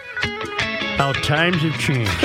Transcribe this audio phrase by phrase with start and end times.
[1.01, 2.11] how times have changed.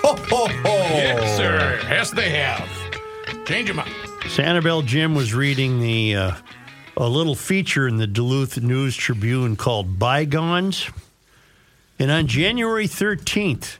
[0.00, 0.76] Ho, ho, ho.
[0.94, 1.78] Yes, sir.
[1.90, 2.66] Yes, they have.
[3.44, 3.86] Change them up.
[4.22, 6.32] Sanibel Jim was reading the uh,
[6.96, 10.88] a little feature in the Duluth News Tribune called Bygones.
[11.98, 13.76] And on January 13th,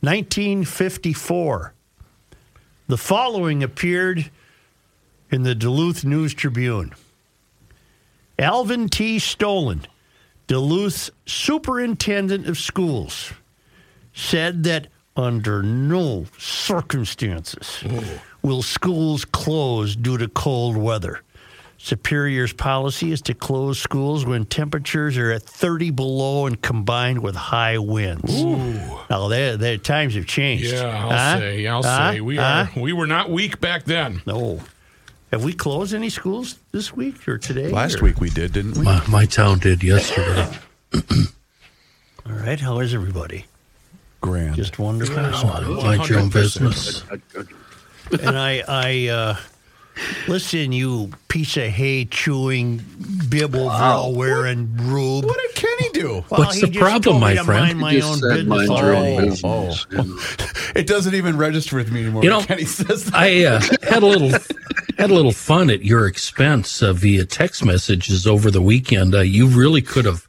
[0.00, 1.72] 1954,
[2.88, 4.28] the following appeared
[5.30, 6.96] in the Duluth News Tribune.
[8.40, 9.20] Alvin T.
[9.20, 9.82] Stolen,
[10.48, 13.32] Duluth's superintendent of schools,
[14.18, 18.20] said that under no circumstances oh.
[18.42, 21.22] will schools close due to cold weather.
[21.80, 27.36] Superior's policy is to close schools when temperatures are at 30 below and combined with
[27.36, 28.42] high winds.
[29.08, 30.72] Now, their, their times have changed.
[30.72, 31.38] Yeah, I'll Huh?
[31.38, 31.66] say.
[31.68, 32.12] I'll Huh?
[32.12, 32.20] say.
[32.20, 32.66] We Huh?
[32.76, 32.80] are.
[32.80, 34.22] We were not weak back then.
[34.26, 34.60] No.
[35.30, 37.70] Have we closed any schools this week or today?
[37.70, 38.82] Last or- week we did, didn't we?
[38.84, 40.48] My, my town did yesterday.
[42.26, 42.58] All right.
[42.58, 43.46] How is everybody?
[44.20, 44.56] Grand.
[44.56, 45.16] Just wonderful.
[45.82, 47.04] Mind your own business.
[48.20, 49.36] and I, I uh,
[50.26, 52.82] listen, you piece of hay chewing,
[53.28, 55.24] bib overall wearing rube.
[55.24, 56.08] what did Kenny do?
[56.30, 57.78] Well, What's the problem, my friend?
[57.78, 58.68] Mind my You own said business.
[58.68, 59.06] mind your own
[59.44, 59.86] Oh, business.
[59.92, 60.72] Oh.
[60.74, 62.22] It doesn't even register with me anymore.
[62.24, 63.14] You when know, Kenny says that.
[63.14, 64.30] I uh, had a little
[64.98, 69.14] had a little fun at your expense uh, via text messages over the weekend.
[69.14, 70.27] Uh, you really could have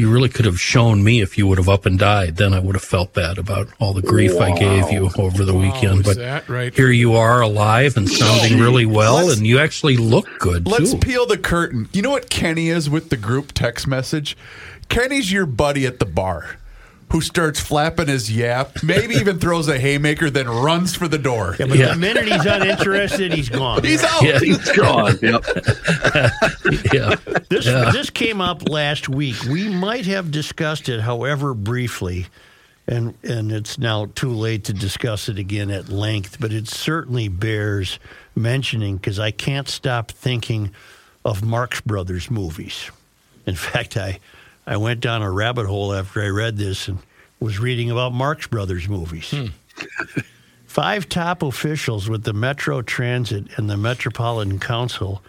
[0.00, 2.36] you really could have shown me if you would have up and died.
[2.36, 5.54] Then I would have felt bad about all the grief I gave you over the
[5.54, 6.04] weekend.
[6.04, 6.74] But that right?
[6.74, 10.92] here you are, alive and sounding really well, Let's- and you actually look good Let's
[10.92, 10.98] too.
[10.98, 11.88] peel the curtain.
[11.92, 14.36] You know what Kenny is with the group text message?
[14.88, 16.56] Kenny's your buddy at the bar
[17.12, 21.56] who starts flapping his yap, maybe even throws a haymaker, then runs for the door.
[21.58, 21.88] Yeah, but Yeah.
[21.88, 23.82] the minute he's uninterested, he's gone.
[23.82, 24.22] He's out.
[24.22, 25.18] yeah, It's gone.
[25.20, 25.44] Yep.
[26.92, 27.14] yeah.
[27.48, 27.90] This Yeah.
[27.92, 29.36] this came up last week.
[29.48, 32.26] We might have discussed it, however briefly,
[32.86, 36.36] and and it's now too late to discuss it again at length.
[36.40, 37.98] But it certainly bears
[38.36, 40.70] mentioning because I can't stop thinking
[41.24, 42.90] of Marx Brothers movies.
[43.46, 44.20] In fact, I
[44.66, 46.98] I went down a rabbit hole after I read this and
[47.40, 49.30] was reading about Marx Brothers movies.
[49.30, 49.46] Hmm.
[50.66, 55.22] Five top officials with the Metro Transit and the Metropolitan Council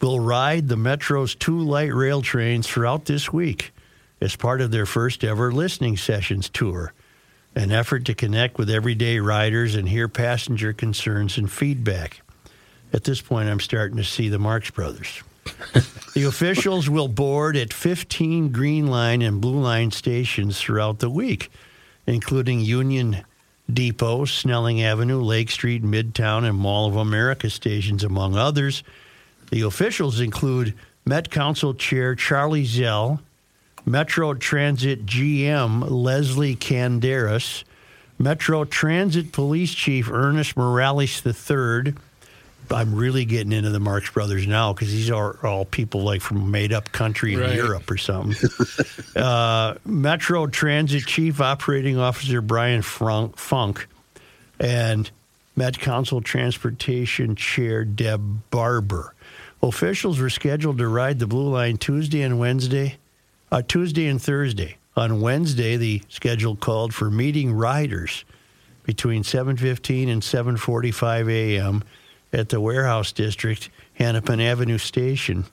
[0.00, 3.72] will ride the Metro's two light rail trains throughout this week
[4.20, 6.92] as part of their first ever listening sessions tour,
[7.54, 12.22] an effort to connect with everyday riders and hear passenger concerns and feedback.
[12.92, 15.22] At this point, I'm starting to see the Marx Brothers.
[16.14, 21.50] The officials will board at 15 Green Line and Blue Line stations throughout the week,
[22.06, 23.24] including Union
[23.72, 28.82] Depot, Snelling Avenue, Lake Street, Midtown, and Mall of America stations, among others.
[29.50, 30.74] The officials include
[31.04, 33.20] Met Council Chair Charlie Zelle,
[33.84, 37.64] Metro Transit GM Lesley Kandaras,
[38.18, 41.94] Metro Transit Police Chief Ernest Morales III.
[42.70, 46.38] I'm really getting into the Marx Brothers now because these are all people like from
[46.42, 47.54] a made up country in Right.
[47.54, 48.36] Europe or something.
[49.16, 53.86] uh, Metro Transit Chief Operating Officer Brian Funk, Funk
[54.60, 55.10] and
[55.56, 59.14] Met Council Transportation Chair Deb Barber.
[59.62, 62.96] Officials were scheduled to ride the Blue Line Tuesday and Wednesday,
[63.50, 64.76] uh, Tuesday and Thursday.
[64.96, 68.24] On Wednesday, the schedule called for meeting riders
[68.84, 71.82] between 7:15 and 7:45 a.m.
[72.32, 75.44] at the warehouse district, Hennepin Avenue Station,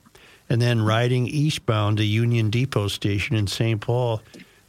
[0.50, 3.82] and then riding eastbound to Union Depot Station in St.
[3.82, 4.22] Paul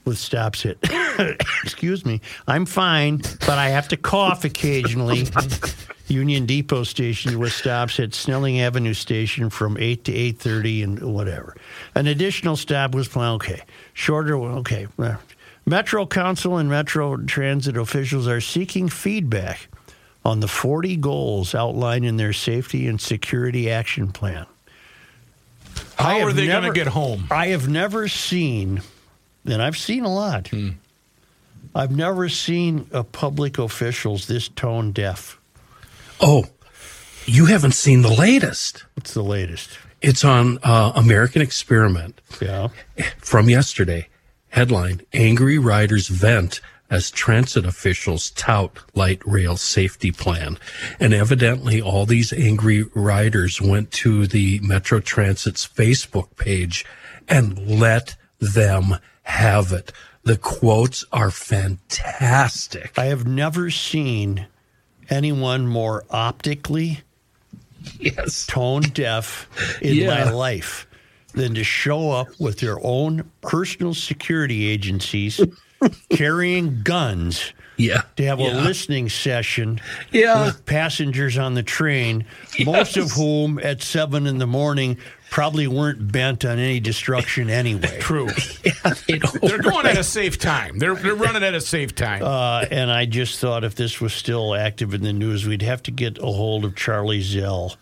[0.06, 0.78] with stops at
[1.64, 5.26] excuse me i'm fine but i have to cough occasionally
[6.06, 11.56] union depot station with stops at snelling avenue station from 8 to 8.30 and whatever
[11.96, 13.62] an additional stop was planned okay
[13.92, 14.86] shorter okay
[15.66, 19.68] metro council and metro transit officials are seeking feedback
[20.26, 24.44] on the 40 goals outlined in their safety and security action plan
[25.96, 27.28] How are they going to get home?
[27.30, 28.82] I have never seen,
[29.44, 30.50] and I've seen a lot.
[31.74, 35.38] I've never seen a public officials this tone deaf.
[36.20, 36.46] Oh,
[37.26, 38.84] you haven't seen the latest.
[38.94, 39.78] What's the latest?
[40.02, 42.68] It's on uh, American Experiment Yeah.
[43.18, 44.08] from yesterday.
[44.48, 50.58] Headline Angry Riders Vent as Transit Officials Tout Light Rail Safety Plan.
[51.00, 56.84] And evidently, all these angry riders went to the Metro Transit's Facebook page
[57.28, 59.92] and let them have it.
[60.22, 62.92] The quotes are fantastic.
[62.98, 64.46] I have never seen
[65.08, 67.00] anyone more optically
[68.00, 68.46] Yes.
[68.46, 69.48] tone deaf
[69.80, 70.08] in Yeah.
[70.24, 70.86] my life
[71.34, 75.40] than to show up with their own personal security agencies
[76.10, 78.02] carrying guns Yeah.
[78.16, 78.52] to have Yeah.
[78.52, 79.80] a listening session
[80.10, 80.46] Yeah.
[80.46, 82.24] with passengers on the train,
[82.64, 84.96] most of whom at seven in the morning
[85.30, 87.96] probably weren't bent on any destruction anyway.
[88.00, 88.28] True.
[89.08, 90.78] they they're going at a safe time.
[90.78, 92.22] They're they're running at a safe time.
[92.22, 95.82] Uh, and I just thought if this was still active in the news, we'd have
[95.84, 97.76] to get a hold of Charlie Zelle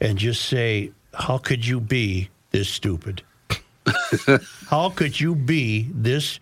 [0.00, 3.22] and just say, How could you be this stupid?
[4.68, 6.38] How could you be this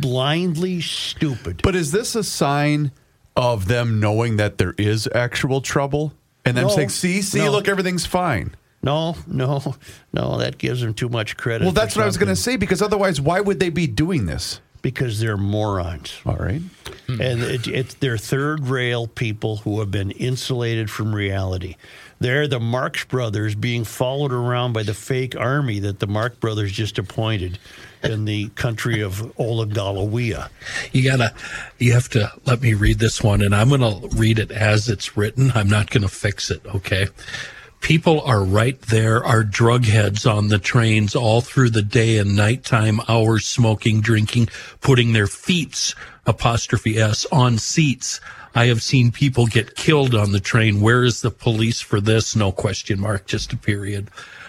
[0.00, 1.60] blindly stupid?
[1.62, 2.90] But is this a sign
[3.36, 6.12] of them knowing that there is actual trouble
[6.44, 6.70] and them No.
[6.74, 7.50] saying, "See, see, No.
[7.52, 9.74] look, everything's fine." No, no,
[10.12, 11.64] no, that gives them too much credit.
[11.64, 14.24] Well, that's what I was going to say because otherwise, why would they be doing
[14.26, 14.60] this?
[14.80, 16.14] Because they're morons.
[16.24, 16.62] All right.
[17.06, 21.76] and it, it's they're third rail people who have been insulated from reality.
[22.20, 26.70] They're the Marx brothers being followed around by the fake army that the Marx brothers
[26.70, 27.58] just appointed
[28.02, 30.50] in the country of Olagalawea.
[30.92, 31.32] you gotta
[31.78, 35.16] you have to let me read this one and i'm gonna read it as it's
[35.16, 35.52] written.
[35.54, 37.08] I'm not gonna fix it okay?
[37.80, 42.36] People are right there are drug heads on the trains all through the day and
[42.36, 44.50] nighttime hours smoking drinking
[44.82, 45.94] putting their feet
[46.26, 48.20] apostrophe s on seats
[48.54, 50.80] I have seen people get killed on the train.
[50.80, 52.34] Where is the police for this?
[52.34, 54.08] No question mark, just a period.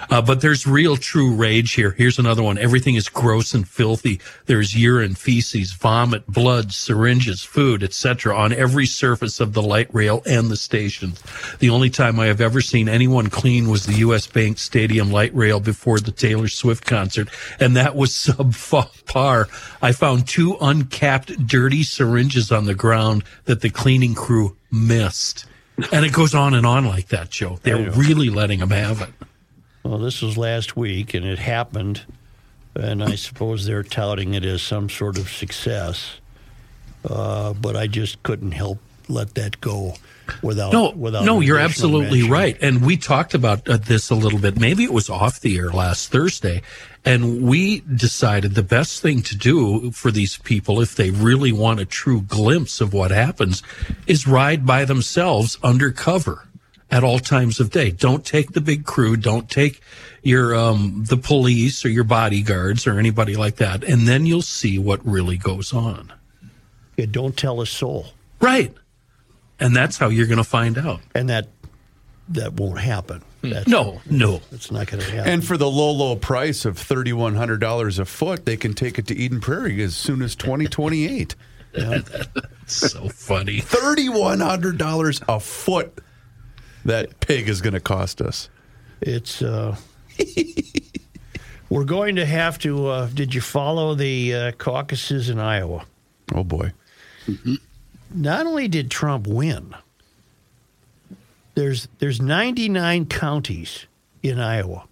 [0.10, 1.92] Uh, but there's real true rage here.
[1.92, 2.58] Here's another one.
[2.58, 4.20] Everything is gross and filthy.
[4.46, 8.36] There's urine, feces, vomit, blood, syringes, food, etc.
[8.36, 11.22] on every surface of the light rail and the stations.
[11.60, 14.28] The only time I have ever seen anyone clean was the U.S.
[14.28, 19.48] Bank Stadium light rail before the Taylor Swift concert, and that was subpar.
[19.82, 25.46] I found two uncapped dirty syringes on the ground that the cleaning crew missed.
[25.92, 27.60] And it goes on and on like that, Joe.
[27.64, 29.10] They're really letting them have it.
[29.84, 32.02] Well, this was last week, and it happened,
[32.76, 36.18] and I suppose they're touting it as some sort of success.
[37.04, 39.96] Uh, but I just couldn't help let that go
[40.44, 42.32] without No, without no, you're absolutely mention.
[42.32, 42.58] right.
[42.62, 44.60] And we talked about uh, this a little bit.
[44.60, 46.62] Maybe it was off the air last Thursday.
[47.04, 51.80] And we decided the best thing to do for these people, if they really want
[51.80, 53.64] a true glimpse of what happens,
[54.06, 56.48] is ride by themselves undercover
[56.92, 57.90] at all times of day.
[57.90, 59.16] Don't take the big crew.
[59.18, 59.82] Don't take
[60.24, 63.84] your um, the police or your bodyguards or anybody like that.
[63.84, 66.12] And then you'll see what really goes on.
[66.98, 68.08] Yeah, don't tell a soul,
[68.40, 68.74] Right.
[69.60, 71.02] And that's how you're going to find out.
[71.16, 71.48] and that
[72.30, 73.22] that won't happen.
[73.42, 74.42] That's, No, no.
[74.52, 75.32] it's not going to happen.
[75.32, 78.98] And for the low, low price of thirty-one hundred dollars a foot, they can take
[79.00, 81.36] it to Eden Prairie as soon as twenty twenty-eight.
[81.74, 82.12] That's
[82.68, 83.60] So funny.
[83.60, 86.00] Thirty-one hundred dollars a foot.
[86.86, 88.50] That pig is going to cost us.
[89.02, 89.76] It's uh,
[91.70, 92.88] we're going to have to.
[92.88, 95.86] Uh, did you follow the uh, caucuses in Iowa?
[96.34, 96.74] Oh boy.
[98.14, 99.76] Not only did Trump win,
[101.56, 103.86] there's there's 99 counties
[104.24, 104.86] in Iowa.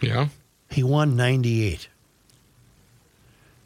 [0.00, 0.28] yeah.
[0.70, 1.86] He won 98,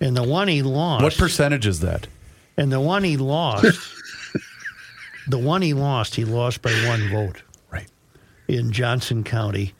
[0.00, 1.04] and the one he lost.
[1.04, 2.08] What percentage is that?
[2.56, 3.64] And the one he lost,
[5.28, 7.42] the one he lost, he lost by one vote.
[7.70, 7.88] Right.
[8.48, 9.74] in Johnson County,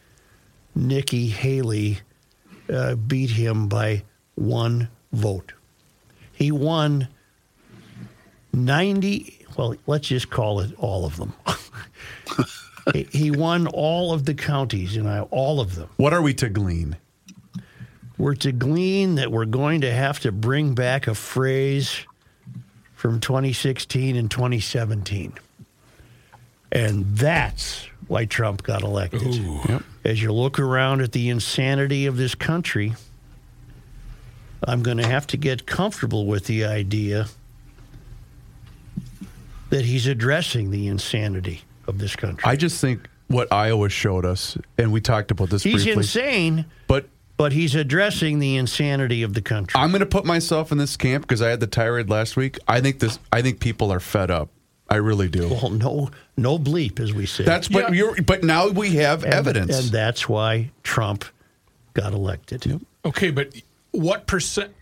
[0.74, 2.00] Nikki Haley
[2.72, 4.02] uh, beat him by
[4.34, 5.52] one vote.
[6.32, 7.08] He won
[8.52, 11.32] 90, well, let's just call it all of them.
[13.10, 15.88] he, won all of the counties, and I, all of them.
[15.96, 16.96] What are we to glean?
[18.18, 22.06] We're to glean that we're going to have to bring back a phrase
[23.06, 25.32] from 2016 and 2017.
[26.72, 29.40] And that's why Trump got elected.
[30.04, 32.94] As you look around at the insanity of this country,
[34.64, 37.28] I'm going to have to get comfortable with the idea
[39.70, 42.42] that he's addressing the insanity of this country.
[42.44, 46.66] I just think what Iowa showed us, and we talked about this he's briefly, insane,
[46.88, 49.78] but but he's addressing the insanity of the country.
[49.81, 52.59] I'm going to put myself in this camp because I had the tirade last week.
[52.66, 53.19] I think this.
[53.33, 54.49] I think people are fed up.
[54.88, 55.49] I really do.
[55.49, 57.43] well, no, no bleep, as we say.
[57.45, 57.95] That's what Yeah.
[58.14, 58.23] you're.
[58.23, 59.78] But now we have And- evidence.
[59.78, 61.25] and that's why Trump
[61.95, 62.81] got elected.
[63.05, 63.52] Okay, but
[63.90, 64.73] what percent?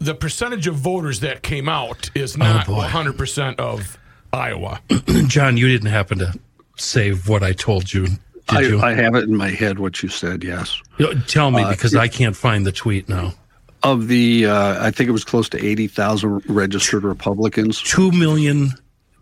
[0.00, 2.84] The percentage of voters that came out is oh, not boy.
[2.86, 3.98] 100% of
[4.32, 4.80] Iowa.
[5.26, 6.34] John, you didn't happen to
[6.76, 8.18] save what I told you, did
[8.56, 8.80] I, you?
[8.80, 10.42] I have it in my head what you said.
[10.44, 10.80] Yes.
[11.26, 13.34] Tell me Uh, because I can't find the tweet now.
[13.82, 17.80] Of the, uh, I think it was close to eighty thousand registered Republicans.
[17.80, 18.70] Two million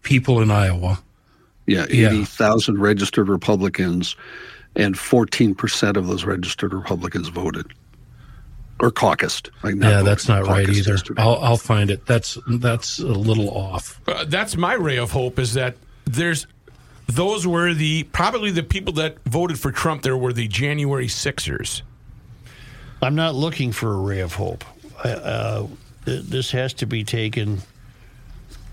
[0.03, 0.99] people in Iowa.
[1.67, 2.09] Yeah, Yeah.
[2.09, 4.17] eighty thousand registered Republicans,
[4.75, 7.67] and fourteen percent of those registered Republicans voted
[8.81, 9.51] or caucused.
[9.63, 10.97] Like Yeah, voted, that's not right either.
[11.19, 12.07] I'll, I'll find it.
[12.07, 14.01] That's that's a little off.
[14.09, 16.47] Uh, that's my ray of hope is that there's
[17.07, 21.83] those were the probably the people that voted for Trump there were the January Sixers.
[23.03, 24.65] I'm not looking for a ray of hope.
[25.05, 25.67] Uh,
[26.05, 27.61] this has to be taken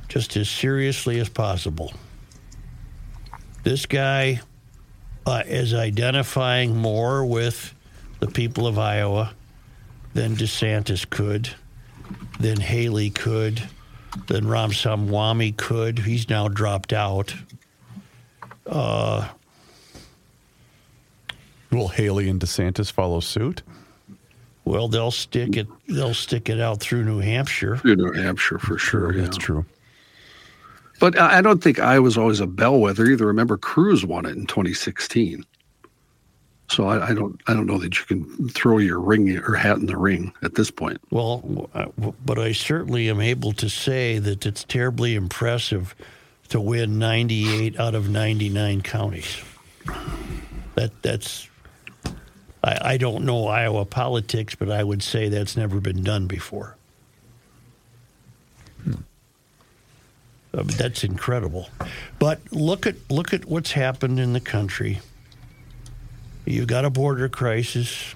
[0.08, 1.94] just as seriously as possible.
[3.63, 4.42] This guy
[5.25, 7.74] uh, is identifying more with
[8.20, 9.34] the people of Iowa
[10.13, 11.50] than DeSantis could,
[12.40, 13.63] than Haley could,
[14.28, 16.00] than Ramaswamy could.
[16.00, 17.34] He's now dropped out.
[18.67, 19.27] Will
[21.89, 23.63] Haley and DeSantis follow suit?
[24.65, 25.67] Well, they'll stick it.
[25.88, 27.82] They'll stick it out through New Hampshire.
[27.84, 29.13] in New Hampshire for sure.
[29.13, 29.24] yeah.
[29.24, 29.65] That's true.
[31.00, 33.25] But I I don't think Iowa's always a bellwether either.
[33.25, 35.46] Remember, Cruz won it in 2016.
[36.70, 39.77] So I, I don't, I don't know that you can throw your ring or hat
[39.77, 41.00] in the ring at this point.
[41.12, 41.88] Well, w- uh,
[42.25, 45.93] but I certainly am able to say that it's terribly impressive
[46.53, 49.43] to win 98 out of 99 counties.
[50.75, 51.50] That that's.
[52.63, 56.77] I, I don't know Iowa politics, but I would say that's never been done before.
[58.88, 58.93] Uh,
[60.51, 61.69] but that's incredible.
[62.19, 65.00] But look at look at what's happened in the country.
[66.45, 68.13] You've got a border crisis.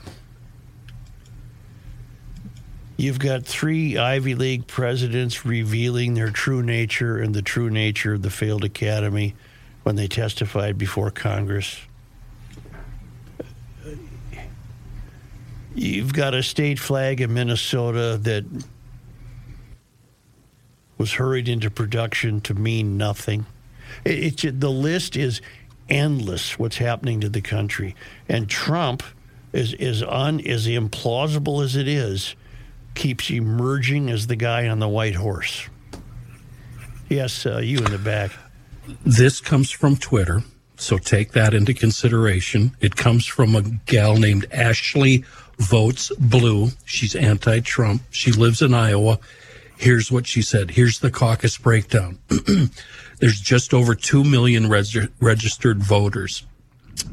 [2.98, 8.24] You've got three Ivy League presidents revealing their true nature and the true nature of
[8.24, 9.36] the failed academy
[9.84, 11.80] when they testified before Congress.
[15.76, 18.46] You've got a state flag in Minnesota that
[20.98, 23.46] was hurried into production to mean nothing.
[24.04, 25.40] It, it, the list is
[25.88, 26.58] endless.
[26.58, 27.96] What's happening to the country,
[28.28, 29.04] and Trump
[29.54, 32.36] is is un as implausible as it is,
[32.98, 35.70] keeps emerging as the guy on the white horse.
[37.08, 38.32] Yes, uh, you in the back.
[39.06, 40.44] This comes from Twitter,
[40.76, 42.76] so take that into consideration.
[42.82, 45.24] It comes from a gal named Ashley
[45.58, 46.72] Votes Blue.
[46.84, 48.02] She's anti Trump.
[48.10, 49.20] She lives in Iowa.
[49.78, 50.72] Here's what she said.
[50.72, 52.20] Here's the caucus breakdown.
[53.20, 56.44] There's just over 2 million reg- registered voters.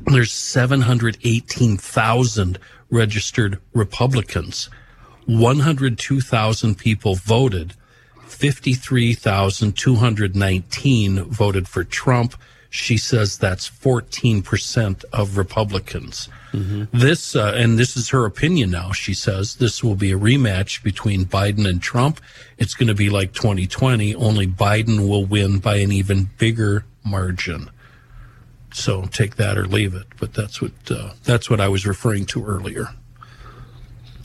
[0.07, 2.59] There's 718,000
[2.91, 4.71] registered Republicans.
[5.27, 7.75] 102,000 people voted.
[8.27, 12.35] 53,219 voted for Trump.
[12.71, 16.29] She says that's 14% of Republicans.
[16.93, 18.93] This, uh, and this is her opinion now.
[18.93, 22.21] She says this will be a rematch between Biden and Trump.
[22.59, 27.71] It's going to be like 2020, only Biden will win by an even bigger margin.
[28.73, 30.07] So take that or leave it.
[30.19, 32.89] But that's what, uh, that's what I was referring to earlier.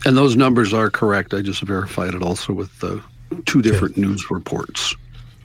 [0.06, 1.34] And those numbers are correct.
[1.34, 3.00] I just verified it also with uh,
[3.46, 4.96] two different news reports.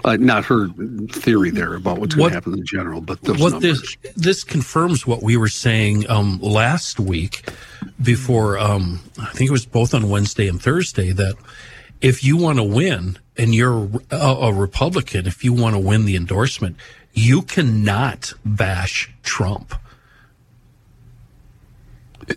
[0.04, 0.68] Uh, not her
[1.08, 3.96] theory there about what's going to happen in general, but those what numbers.
[4.02, 7.49] this this confirms what we were saying um, last week
[8.02, 11.37] before um, I think it was both on Wednesday and Thursday that
[12.02, 16.04] if you want to win and you're a, a Republican, if you want to win
[16.04, 16.76] the endorsement,
[17.14, 19.75] you cannot bash Trump.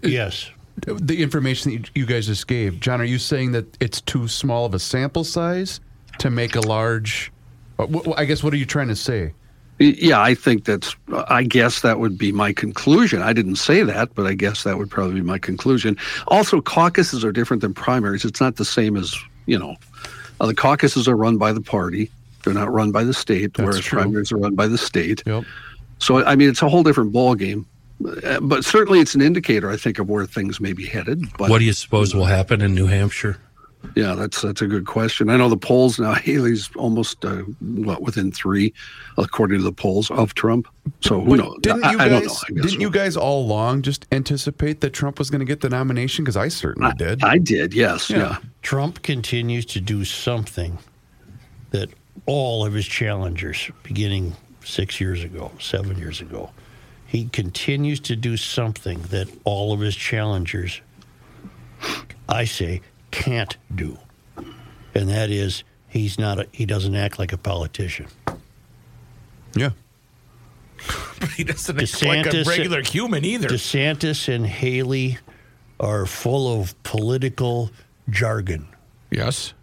[0.02, 0.52] Yes.
[0.86, 4.66] The information that you guys just gave, John, are you saying that it's too small
[4.66, 5.80] of a sample size
[6.20, 7.32] to make a large
[7.80, 9.34] Uh, I guess what are you trying to say?
[9.80, 10.96] Yeah, I think that's.
[11.28, 13.22] I guess that would be my conclusion.
[13.22, 15.96] I didn't say that, but I guess that would probably be my conclusion.
[16.28, 18.26] Also, caucuses are different than primaries.
[18.26, 19.16] It's not the same as
[19.46, 19.76] you know.
[20.42, 22.10] Uh, the caucuses are run by the party.
[22.44, 24.00] They're not run by the state, That's whereas true.
[24.00, 25.22] primaries are run by the state.
[25.28, 25.44] Yep.
[26.00, 27.66] So I mean, it's a whole different ballgame.
[28.06, 31.24] Uh, But certainly, it's an indicator, I think, of where things may be headed.
[31.38, 33.38] But What do you suppose will happen in New Hampshire?
[33.96, 35.30] yeah, that's that's a good question.
[35.30, 36.14] I know the polls now.
[36.28, 38.74] Haley's almost uh, what within three,
[39.18, 40.68] according to the polls of Trump.
[41.02, 41.58] So who But knows?
[41.62, 42.22] Didn't I, you I guys?
[42.22, 42.34] don't know.
[42.50, 45.62] I guess didn't you guys all along just anticipate that Trump was going to get
[45.62, 46.26] the nomination?
[46.26, 47.24] Because I certainly did.
[47.24, 47.74] I did.
[47.74, 48.10] Yes.
[48.10, 48.18] Yeah.
[48.18, 48.38] Yeah.
[48.62, 50.78] Trump continues to do something
[51.72, 51.90] that
[52.26, 54.36] all of his challengers, beginning
[54.66, 56.50] six years ago, seven years ago,
[57.08, 60.82] he continues to do something that all of his challengers,
[62.28, 63.98] I say, can't do.
[64.94, 68.08] And that is, he's not a, he doesn't act like a politician.
[69.56, 69.72] yeah.
[71.20, 73.48] But he doesn't act like a regular human either.
[73.48, 75.18] DeSantis and Haley
[75.80, 77.72] are full of political
[78.10, 78.68] jargon.
[79.10, 79.54] yes.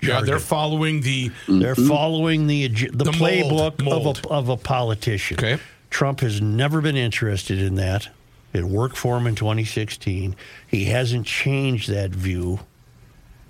[0.00, 4.04] Yeah, they're following the They're following the the, The playbook mold.
[4.04, 4.18] Mold.
[4.18, 5.36] of a of a politician.
[5.38, 5.62] Okay.
[5.92, 8.08] Trump has never been interested in that.
[8.54, 10.34] It worked for him in 2016.
[10.66, 12.60] He hasn't changed that view.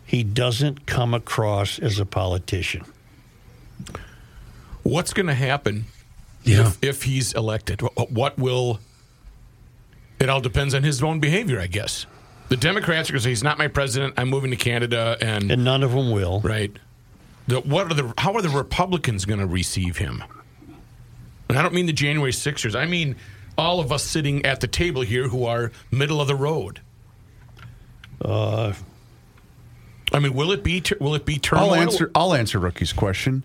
[0.04, 2.84] He doesn't come across as a politician.
[4.82, 5.86] what's going to happen
[6.42, 6.66] Yeah.
[6.66, 7.80] if, if he's elected.
[8.10, 8.80] What will?
[10.18, 12.06] It all depends on his own behavior, I guess.
[12.48, 14.14] The Democrats are going to say he's not my president.
[14.16, 16.40] I'm moving to Canada, and, And none of them will.
[16.40, 16.76] right.
[17.48, 18.12] The, what are the?
[18.18, 20.22] How are the Republicans going to receive him?
[21.52, 22.74] And I don't mean the January Sixers.
[22.74, 23.14] I mean
[23.58, 26.80] all of us sitting at the table here who are middle of the road.
[28.22, 28.72] Uh,
[30.14, 30.80] I mean, will it be?
[30.80, 31.70] tur- Will it be turmoil?
[31.72, 32.10] I'll answer.
[32.14, 33.44] I'll answer Rookie's question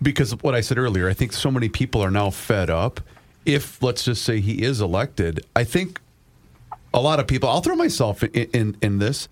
[0.00, 1.08] because what I said earlier.
[1.08, 3.00] I think so many people are now fed up.
[3.44, 6.00] If let's just say he is elected, I think
[6.94, 7.48] a lot of people.
[7.48, 9.28] I'll throw myself in in, in this.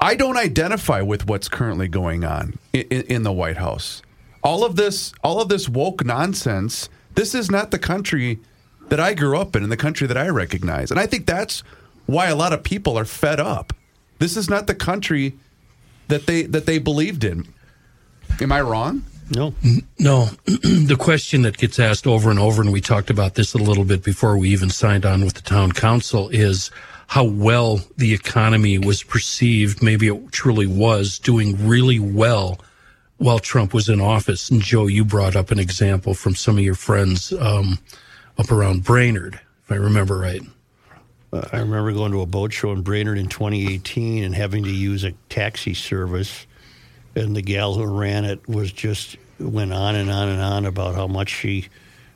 [0.00, 4.02] I don't identify with what's currently going on in, in the White House.
[4.42, 6.90] All of this, all of this woke nonsense.
[7.14, 8.38] This is not the country
[8.88, 10.90] that I grew up in, and the country that I recognize.
[10.90, 11.62] And I think that's
[12.06, 13.72] why a lot of people are fed up.
[14.18, 15.34] This is not the country
[16.08, 17.46] that they that they believed in.
[18.40, 19.04] Am I wrong?
[19.30, 19.54] No.
[19.98, 23.58] No, the question that gets asked over and over, and we talked about this a
[23.58, 26.70] little bit before we even signed on with the town council, is
[27.06, 29.82] how well the economy was perceived.
[29.82, 32.60] Maybe it truly was doing really well
[33.18, 34.50] while Trump was in office.
[34.50, 37.78] And Joe, you brought up an example from some of your friends um,
[38.38, 40.42] up around Brainerd, if I remember right.
[41.32, 44.70] Uh, I remember going to a boat show in Brainerd in 2018 and having to
[44.70, 46.46] use a taxi service,
[47.16, 50.94] and the gal who ran it was just went on and on and on about
[50.94, 51.68] how much she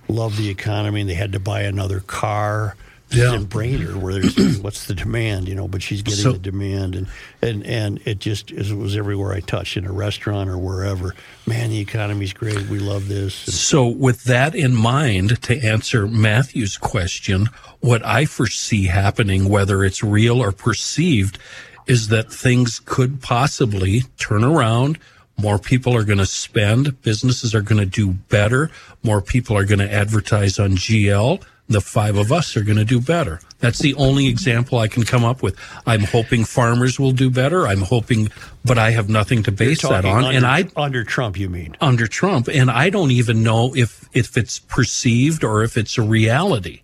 [0.09, 2.77] loved the economy and they had to buy another car.
[3.11, 3.35] Yeah.
[3.35, 5.67] in Brainerd, where there's what's the demand, you know?
[5.69, 7.07] But she's getting So- the demand, and
[7.41, 11.15] and and it just it was everywhere I touched in a restaurant or wherever.
[11.47, 12.69] Man, the economy's great.
[12.69, 13.47] We love this.
[13.47, 17.49] And So, with that in mind, to answer Matthew's question,
[17.81, 21.39] what I foresee happening, whether it's real or perceived,
[21.87, 24.99] is that things could possibly turn around.
[25.41, 27.01] More people are going to spend.
[27.03, 28.71] Businesses are going to do better.
[29.03, 31.41] More people are going to advertise on GL.
[31.69, 33.41] The five of us are going to do better.
[33.59, 35.55] That's the only example I can come up with.
[35.87, 37.67] I'm hoping farmers will do better.
[37.67, 38.31] I'm hoping,
[38.65, 40.25] but I have nothing to base that on.
[40.25, 41.77] under, and I under Trump, you mean?
[41.81, 46.03] under Trump, and I don't even know if if it's perceived or if it's a
[46.03, 46.83] reality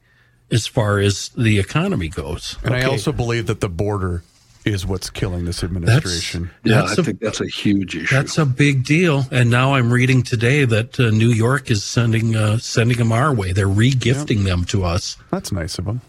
[0.50, 2.58] as far as the economy goes.
[2.62, 4.22] And I also believe that the border
[4.64, 6.50] is what's killing this administration.
[6.64, 8.14] Yeah, that's I a, think that's a huge issue.
[8.14, 9.24] that's a big deal.
[9.30, 13.32] And now I'm reading today that uh, New York is sending uh, sending them our
[13.34, 13.52] way.
[13.52, 16.00] They're regifting them to us, That's nice of them.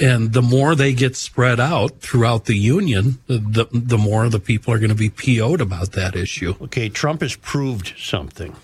[0.00, 4.72] and the more they get spread out throughout the union, the the more the people
[4.72, 6.54] are going to be PO'd about that issue.
[6.62, 8.54] Okay, Trump has proved something.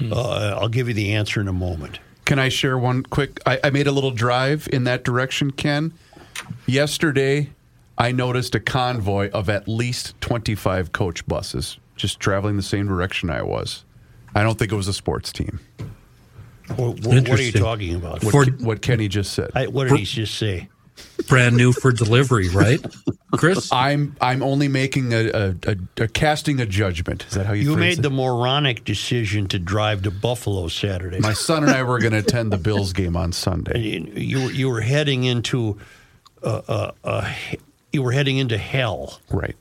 [0.00, 1.98] Uh, I'll give you the answer in a moment.
[2.24, 3.38] Can I share one quick?
[3.46, 5.92] I, I made a little drive in that direction, Ken.
[6.66, 7.50] Yesterday,
[7.98, 13.30] I noticed a convoy of at least 25 coach buses just traveling the same direction
[13.30, 13.84] I was.
[14.34, 15.60] I don't think it was a sports team.
[16.70, 18.24] Wh- wh- what are you talking about?
[18.24, 19.50] What, For- what Kenny just said.
[19.54, 20.68] I, what did he just say?
[21.28, 22.80] Brand new for delivery, right,
[23.32, 23.72] Chris?
[23.72, 27.24] I'm I'm only making a, a, a, a casting a judgment.
[27.26, 27.70] Is that how you?
[27.70, 31.18] You phrase made the moronic decision to drive to Buffalo Saturday.
[31.18, 33.80] My son and I were going to attend the Bills game on And Sunday.
[33.80, 35.78] you, you you were heading into
[36.44, 37.34] uh, uh, uh,
[37.92, 39.20] you were heading into hell.
[39.30, 39.56] Right.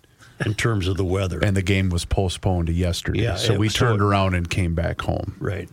[0.46, 1.40] in terms of the weather.
[1.40, 3.22] And the game was postponed to yesterday.
[3.22, 5.70] Yeah, so we turned so- around and came back home right.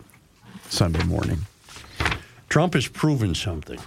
[0.69, 1.39] Sunday morning.
[2.49, 3.79] Trump has proven something.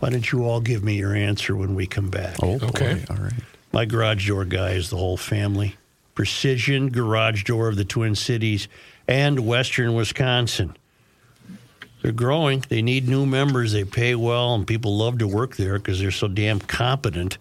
[0.00, 2.36] Why don't you all give me your answer when we come back?
[2.42, 2.66] Oh, boy.
[2.66, 3.04] Okay.
[3.10, 3.32] All right.
[3.72, 5.76] My garage door guy is the whole family.
[6.14, 8.68] Precision Garage Door of the Twin Cities
[9.08, 10.76] and Western Wisconsin.
[12.02, 12.64] They're growing.
[12.68, 13.72] They need new members.
[13.72, 17.38] They pay well, and people love to work there because they're so damn competent.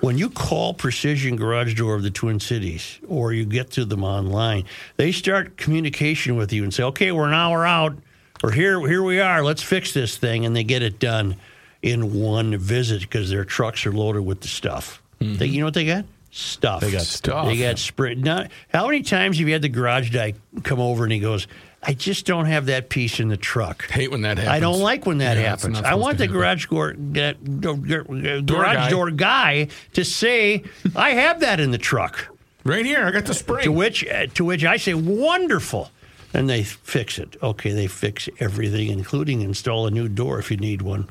[0.00, 4.02] When you call Precision Garage Door of the Twin Cities or you get to them
[4.02, 4.64] online,
[4.96, 7.96] they start communication with you and say, okay, we're an hour out,
[8.42, 10.46] or here, here we are, let's fix this thing.
[10.46, 11.36] And they get it done
[11.82, 15.02] in one visit because their trucks are loaded with the stuff.
[15.20, 15.36] Mm-hmm.
[15.36, 16.06] They, you know what they got?
[16.30, 16.80] Stuff.
[16.80, 17.46] They got stuff.
[17.46, 18.14] They got spray.
[18.14, 21.46] Not, how many times have you had the garage guy come over and he goes,
[21.82, 23.88] I just don't have that piece in the truck.
[23.90, 24.54] Hate when that happens.
[24.54, 25.80] I don't like when that Yeah, happens.
[25.80, 28.44] I want the garage door, that, door, garage
[28.76, 28.90] guy.
[28.90, 30.62] door guy to say,
[30.94, 32.28] "I have that in the truck."
[32.64, 33.64] Right here, I got the spring.
[33.64, 35.90] To which, uh, to which I say, "Wonderful,"
[36.34, 37.36] and they fix it.
[37.42, 41.08] Okay, they fix everything, including install a new door if you need one.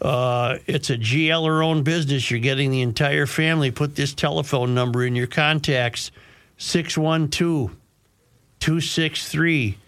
[0.00, 2.30] Uh, it's a GL or own business.
[2.30, 3.70] You're getting the entire family.
[3.70, 6.10] Put this telephone number in your contacts
[6.56, 7.70] 612
[8.60, 9.78] 263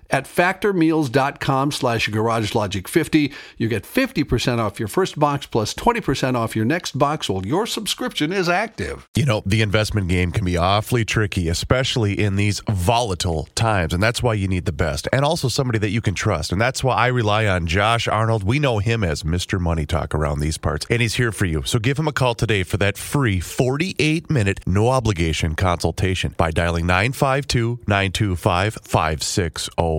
[0.11, 3.33] at factormeals.com slash garagelogic50.
[3.57, 7.65] You get 50% off your first box plus 20% off your next box while your
[7.65, 9.07] subscription is active.
[9.15, 13.93] You know, the investment game can be awfully tricky, especially in these volatile times.
[13.93, 16.51] And that's why you need the best and also somebody that you can trust.
[16.51, 18.43] And that's why I rely on Josh Arnold.
[18.43, 19.59] We know him as Mr.
[19.59, 21.63] Money Talk around these parts, and he's here for you.
[21.63, 26.51] So give him a call today for that free 48 minute, no obligation consultation by
[26.51, 28.77] dialing 952 925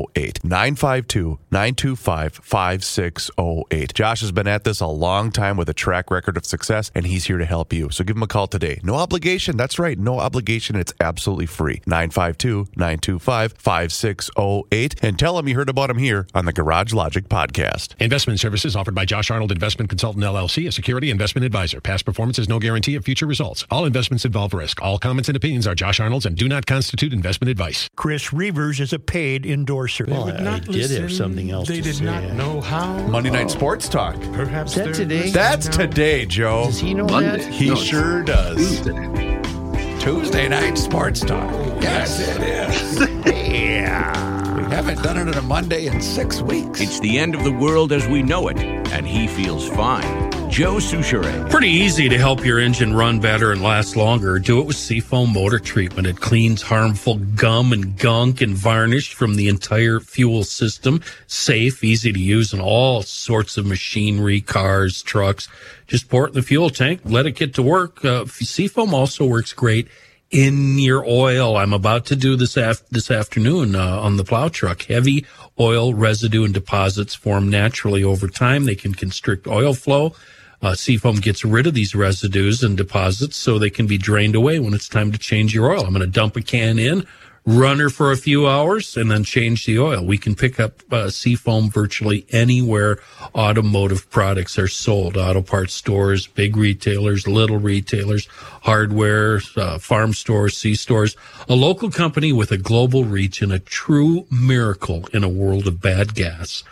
[0.02, 0.44] 5608.
[0.44, 3.94] 952 925 5608.
[3.94, 7.06] Josh has been at this a long time with a track record of success, and
[7.06, 7.90] he's here to help you.
[7.90, 8.80] So give him a call today.
[8.82, 9.56] No obligation.
[9.56, 9.98] That's right.
[9.98, 10.76] No obligation.
[10.76, 11.82] It's absolutely free.
[11.86, 14.94] 952 925 5608.
[15.02, 18.00] And tell him you heard about him here on the Garage Logic podcast.
[18.00, 21.80] Investment services offered by Josh Arnold Investment Consultant LLC, a security investment advisor.
[21.80, 23.66] Past performance is no guarantee of future results.
[23.70, 24.82] All investments involve risk.
[24.82, 27.88] All comments and opinions are Josh Arnold's and do not constitute investment advice.
[27.96, 29.91] Chris Reavers is a paid endorser.
[29.98, 32.04] They Well, would I not did have something else They to did say.
[32.04, 32.96] not know how.
[33.08, 34.14] Monday Night Sports Talk.
[34.32, 35.30] Perhaps Is that today?
[35.30, 35.76] That's now.
[35.76, 36.64] today, Joe.
[36.66, 37.42] Does he know Monday.
[37.44, 37.52] that?
[37.52, 38.56] He No, sure does.
[38.80, 39.98] Tuesday.
[40.00, 41.52] Tuesday night sports talk.
[41.80, 43.00] Yes, it is.
[43.26, 44.56] yeah.
[44.56, 46.80] We haven't done it on a Monday in six weeks.
[46.80, 50.31] It's the end of the world as we know it, and he feels fine.
[50.52, 51.48] Joe Soucheray.
[51.48, 54.38] Pretty easy to help your engine run better and last longer.
[54.38, 56.06] Do it with Seafoam Motor Treatment.
[56.06, 61.00] It cleans harmful gum and gunk and varnish from the entire fuel system.
[61.26, 65.48] Safe, easy to use in all sorts of machinery, cars, trucks.
[65.86, 68.04] Just pour it in the fuel tank, let it get to work.
[68.04, 69.88] Uh, Seafoam also works great
[70.30, 71.56] in your oil.
[71.56, 74.82] I'm about to do this af- this afternoon uh, on the plow truck.
[74.82, 75.24] Heavy
[75.58, 78.66] oil residue and deposits form naturally over time.
[78.66, 80.14] They can constrict oil flow.
[80.62, 84.60] Uh, Seafoam gets rid of these residues and deposits so they can be drained away
[84.60, 85.84] when it's time to change your oil.
[85.84, 87.04] I'm going to dump a can in,
[87.44, 90.06] run her for a few hours, and then change the oil.
[90.06, 93.00] We can pick up uh, Seafoam virtually anywhere
[93.34, 95.16] automotive products are sold.
[95.16, 98.26] Auto parts stores, big retailers, little retailers,
[98.62, 101.16] hardware, uh, farm stores, C stores.
[101.48, 105.80] A local company with a global reach and a true miracle in a world of
[105.80, 106.62] bad gas.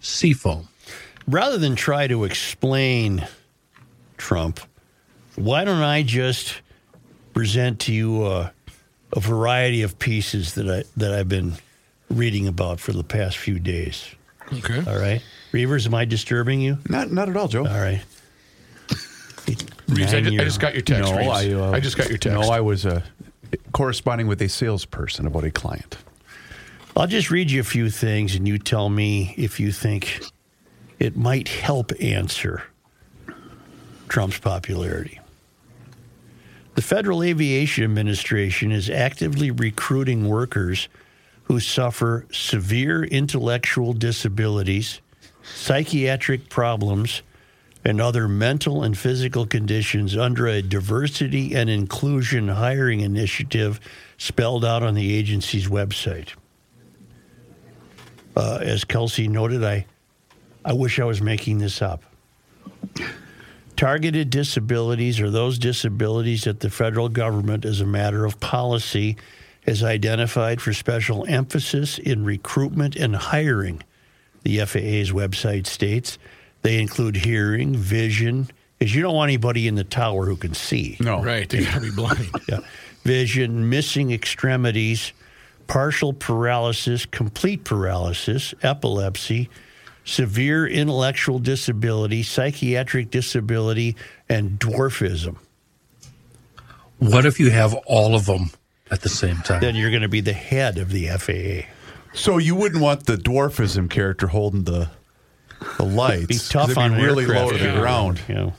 [0.00, 0.68] Seafoam.
[1.28, 3.26] Rather than try to explain
[4.16, 4.60] Trump,
[5.36, 6.60] why don't I just
[7.32, 8.52] present to you a,
[9.12, 11.54] a variety of pieces that I that I've been
[12.10, 14.06] reading about for the past few days?
[14.52, 14.78] Okay.
[14.86, 16.78] All right, Reavers, am I disturbing you?
[16.88, 17.66] Not, not at all, Joe.
[17.66, 18.02] All right.
[19.88, 21.12] Reeves, I, ju- I just got your text.
[21.12, 22.38] no, I, uh, I just got your text.
[22.40, 23.02] No, I was uh,
[23.72, 25.98] corresponding with a salesperson about a client.
[26.96, 30.20] I'll just read you a few things and you tell me if you think
[30.98, 32.64] it might help answer
[34.08, 35.20] Trump's popularity.
[36.74, 40.88] The Federal Aviation Administration is actively recruiting workers
[41.44, 45.00] who suffer severe intellectual disabilities,
[45.42, 47.22] psychiatric problems,
[47.84, 53.78] and other mental and physical conditions under a diversity and inclusion hiring initiative
[54.16, 56.30] spelled out on the agency's website.
[58.36, 59.86] Uh, as Kelsey noted, I,
[60.64, 62.02] I wish I was making this up.
[63.76, 69.16] Targeted disabilities are those disabilities that the federal government, as a matter of policy,
[69.66, 73.82] has identified for special emphasis in recruitment and hiring.
[74.42, 76.18] The FAA's website states
[76.62, 78.48] they include hearing, vision,
[78.78, 80.96] because you don't want anybody in the tower who can see.
[80.98, 82.30] No, right, they gotta be blind.
[82.48, 82.60] Yeah.
[83.02, 85.12] Vision, missing extremities,
[85.66, 89.50] partial paralysis, complete paralysis, epilepsy,
[90.04, 93.96] severe intellectual disability, psychiatric disability,
[94.28, 95.36] and dwarfism.
[96.98, 98.50] What if you have all of them
[98.90, 99.60] at the same time?
[99.60, 101.68] Then you're going to be the head of the FAA.
[102.14, 104.90] So you wouldn't want the dwarfism character holding the
[105.78, 106.26] the lights.
[106.26, 108.20] Be tough They'd on be really aircraft low to the carrier, ground.
[108.28, 108.52] You know.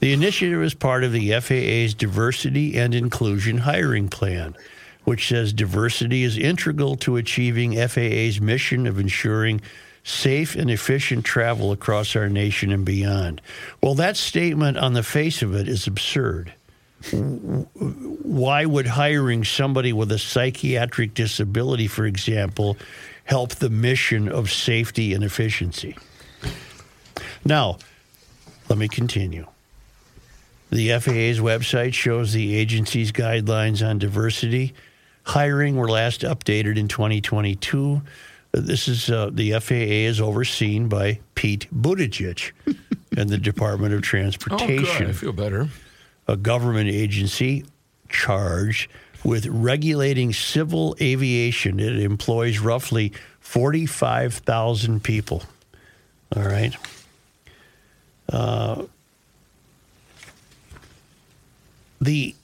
[0.00, 4.56] The initiative is part of the FAA's diversity and inclusion hiring plan,
[5.04, 9.60] which says diversity is integral to achieving FAA's mission of ensuring
[10.08, 13.42] safe and efficient travel across our nation and beyond.
[13.82, 16.54] Well, that statement on the face of it is absurd.
[17.12, 22.76] Why would hiring somebody with a psychiatric disability, for example,
[23.24, 25.96] help the mission of safety and efficiency?
[27.44, 27.78] Now,
[28.68, 29.46] let me continue.
[30.70, 34.74] The FAA's website shows the agency's guidelines on diversity.
[35.24, 38.02] Hiring were last updated in 2022.
[38.60, 39.74] This is uh, the FAA
[40.08, 42.52] is overseen by Pete Buttigieg
[43.16, 45.08] and the Department of Oh, Transportation good.
[45.08, 45.68] I feel better.
[46.26, 47.64] a government agency
[48.08, 48.90] charged
[49.24, 51.80] with regulating civil aviation.
[51.80, 55.42] It employs roughly 45,000 people.
[56.36, 56.74] All right.
[58.30, 58.84] Uh,
[62.00, 62.34] the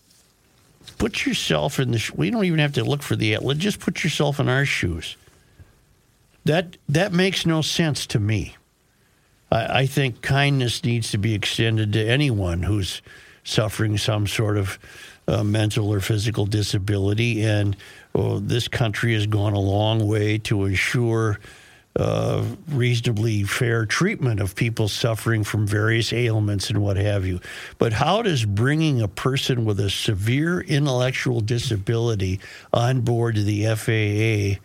[0.98, 4.40] put yourself in the we don't even have to look for the just put yourself
[4.40, 5.16] in our shoes
[6.44, 8.57] that that makes no sense to me
[9.54, 13.00] I, I think kindness needs to be extended to anyone who's
[13.44, 14.78] suffering some sort of
[15.28, 17.42] uh, mental or physical disability.
[17.42, 17.76] And
[18.14, 21.38] oh, this country has gone a long way to ensure
[21.96, 27.40] uh, reasonably fair treatment of people suffering from various ailments and what have you.
[27.78, 32.40] But how does bringing a person with a severe intellectual disability
[32.72, 34.61] on board the FAA,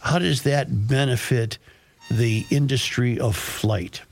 [0.00, 1.58] how does that benefit
[2.10, 4.02] the industry of flight?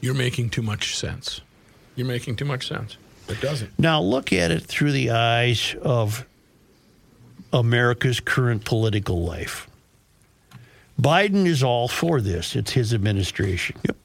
[0.00, 1.40] You're making too much sense.
[1.96, 2.96] You're making too much sense.
[3.28, 3.78] It doesn't.
[3.78, 6.26] Now look at it through the eyes of
[7.52, 9.68] America's current political life.
[11.00, 12.54] Biden is all for this.
[12.56, 13.76] It's his administration.
[13.84, 13.96] Yep.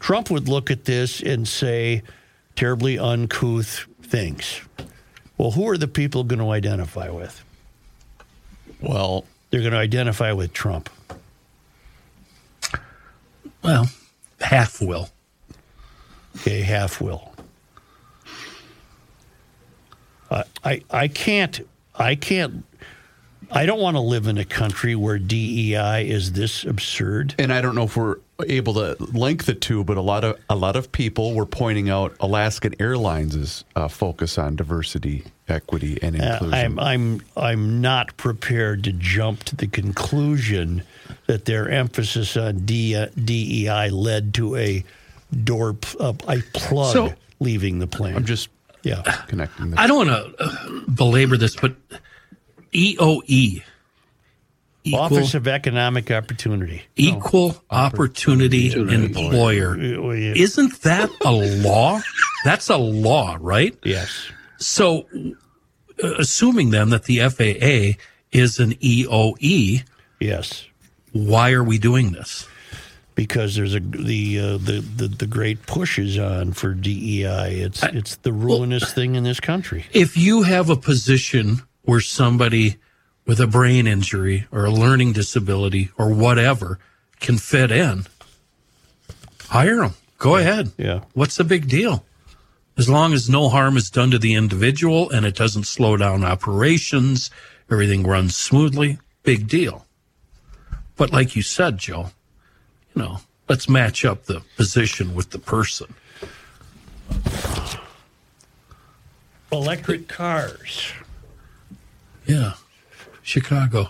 [0.00, 2.02] Trump would look at this and say
[2.56, 4.60] terribly uncouth things.
[5.38, 7.44] Well, who are the people going to identify with?
[8.80, 10.88] Well, They're going to identify with Trump.
[13.62, 13.86] Well,
[14.40, 15.10] half will.
[16.36, 17.34] Okay, half will.
[20.30, 21.60] I, I I can't
[21.94, 22.64] I can't
[23.50, 27.34] I don't want to live in a country where DEI is this absurd.
[27.38, 28.16] and I don't know if we're
[28.48, 31.88] able to link the two, but a lot of a lot of people were pointing
[31.90, 36.54] out Alaskan Airlines' uh, focus on diversity, equity, and Uh, inclusion.
[36.54, 40.82] I'm I'm I'm not prepared to jump to the conclusion
[41.26, 44.84] that their emphasis on D, DEI led to a
[45.44, 48.14] door p- a, a plug So- leaving the plane.
[48.16, 48.48] I'm just
[48.82, 49.02] yeah.
[49.28, 49.70] connecting.
[49.70, 51.74] The I don't want to belabor this, but
[52.72, 53.62] E EOE,
[54.84, 56.82] equal, Office of Economic Opportunity.
[56.96, 60.32] equal opportunity, employer, Uh, yeah.
[60.36, 62.00] isn't that a law?
[62.44, 63.76] That's a law, right?
[63.84, 64.10] Yes.
[64.58, 65.06] So,
[66.02, 67.96] uh, assuming then that the FAA
[68.32, 69.82] is an EOE,
[70.20, 70.64] Yes.
[71.12, 72.46] why are we doing this?
[73.14, 77.60] because there's a the uh, the, the the great push is on for DEI.
[77.60, 79.84] It's it's the ruinous thing in this country.
[79.92, 82.76] If you have a position where somebody
[83.32, 86.78] with a brain injury or a learning disability or whatever
[87.18, 88.04] can fit in,
[89.48, 89.94] hire them.
[90.18, 90.70] Go ahead.
[90.76, 91.04] Yeah.
[91.14, 92.04] What's the big deal?
[92.76, 96.24] As long as no harm is done to the individual and it doesn't slow down
[96.24, 97.30] operations,
[97.70, 99.86] everything runs smoothly, big deal.
[100.96, 102.10] But like you said, Joe,
[102.94, 105.94] you know, let's match up the position with the person.
[109.50, 110.92] Electric cars.
[112.26, 112.52] Yeah.
[113.22, 113.88] Chicago.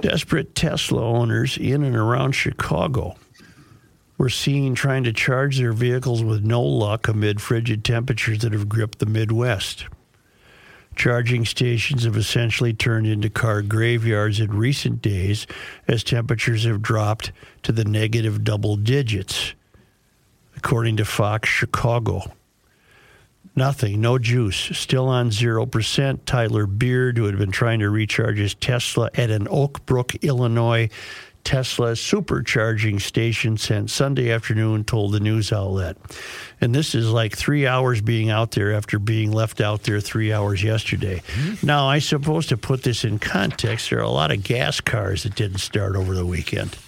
[0.00, 3.16] Desperate Tesla owners in and around Chicago
[4.16, 8.68] were seen trying to charge their vehicles with no luck amid frigid temperatures that have
[8.68, 9.86] gripped the Midwest.
[10.96, 15.46] Charging stations have essentially turned into car graveyards in recent days
[15.86, 19.54] as temperatures have dropped to the negative double digits,
[20.56, 22.22] according to Fox Chicago.
[23.60, 24.56] Nothing, no juice.
[24.56, 26.20] Still on 0%.
[26.24, 30.88] Tyler Beard, who had been trying to recharge his Tesla at an Oak Brook, Illinois
[31.44, 35.98] Tesla supercharging station since Sunday afternoon, told the news outlet.
[36.62, 40.32] And this is like three hours being out there after being left out there three
[40.32, 41.18] hours yesterday.
[41.18, 41.66] Mm-hmm.
[41.66, 45.24] Now, I suppose to put this in context, there are a lot of gas cars
[45.24, 46.78] that didn't start over the weekend.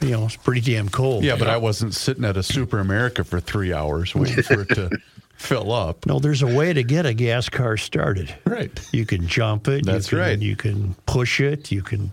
[0.00, 1.22] You know, it's pretty damn cold.
[1.22, 4.68] Yeah, but I wasn't sitting at a Super America for three hours waiting for it
[4.70, 4.90] to
[5.38, 6.04] fill up.
[6.04, 8.34] No, there's a way to get a gas car started.
[8.44, 8.70] Right.
[8.92, 9.86] You can jump it.
[9.86, 10.38] That's you can, right.
[10.38, 11.70] You can push it.
[11.70, 12.12] You can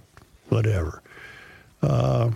[0.50, 1.02] whatever.
[1.82, 2.32] Uh,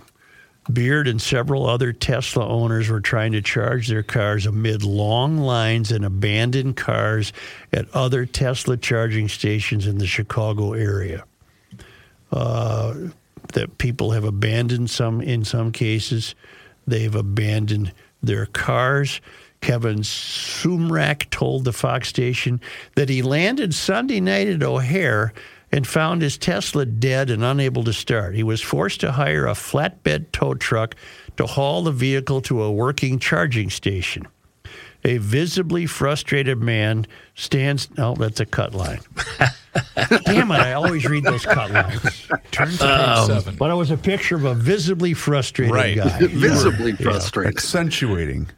[0.70, 5.90] Beard and several other Tesla owners were trying to charge their cars amid long lines
[5.90, 7.32] and abandoned cars
[7.72, 11.24] at other Tesla charging stations in the Chicago area.
[12.30, 12.94] Uh,
[13.54, 16.34] that people have abandoned some in some cases.
[16.86, 19.20] They've abandoned their cars.
[19.60, 22.60] Kevin Sumrak told the Fox station
[22.96, 25.32] that he landed Sunday night at O'Hare
[25.72, 28.34] and found his Tesla dead and unable to start.
[28.34, 30.96] He was forced to hire a flatbed tow truck
[31.36, 34.26] to haul the vehicle to a working charging station.
[35.04, 37.88] A visibly frustrated man stands.
[37.96, 39.00] Oh, that's a cut line.
[40.26, 40.54] Damn it!
[40.60, 42.02] I always read those cut lines.
[42.50, 43.56] Turn to page um, seven.
[43.56, 45.96] But it was a picture of a visibly frustrated Right.
[45.96, 46.18] guy.
[46.26, 47.54] Visibly frustrated.
[47.54, 48.48] Accentuating.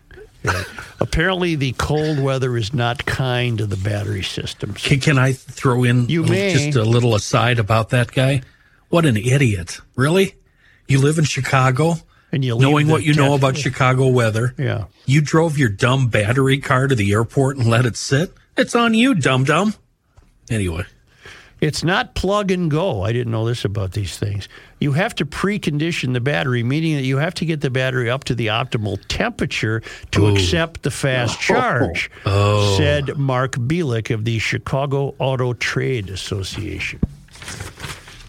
[1.01, 4.83] Apparently, the cold weather is not kind to the battery systems.
[4.83, 6.53] Can, can I throw in You may.
[6.53, 8.43] just a little aside about that guy?
[8.89, 9.79] What an idiot.
[9.97, 10.35] Really?
[10.89, 11.95] You live in Chicago,
[12.33, 14.55] And you knowing what you know about Chicago weather.
[14.59, 14.85] Yeah.
[15.07, 18.33] You drove your dumb battery car to the airport and let it sit.
[18.57, 19.75] It's on you, dum dum.
[20.51, 20.85] Anyway,
[21.63, 23.03] It's not plug and go.
[23.03, 24.49] I didn't know this about these things.
[24.81, 28.25] You have to precondition the battery, meaning that you have to get the battery up
[28.25, 31.41] to the optimal temperature to accept the fast oh.
[31.41, 32.77] charge, oh.
[32.77, 36.99] said Mark Bilek of the Chicago Auto Trade Association.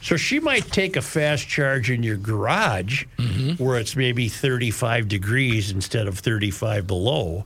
[0.03, 3.63] So she might take a fast charge in your garage mm-hmm.
[3.63, 7.45] where it's maybe 35 degrees instead of 35 below.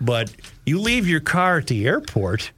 [0.00, 0.30] But
[0.64, 2.52] you leave your car at the airport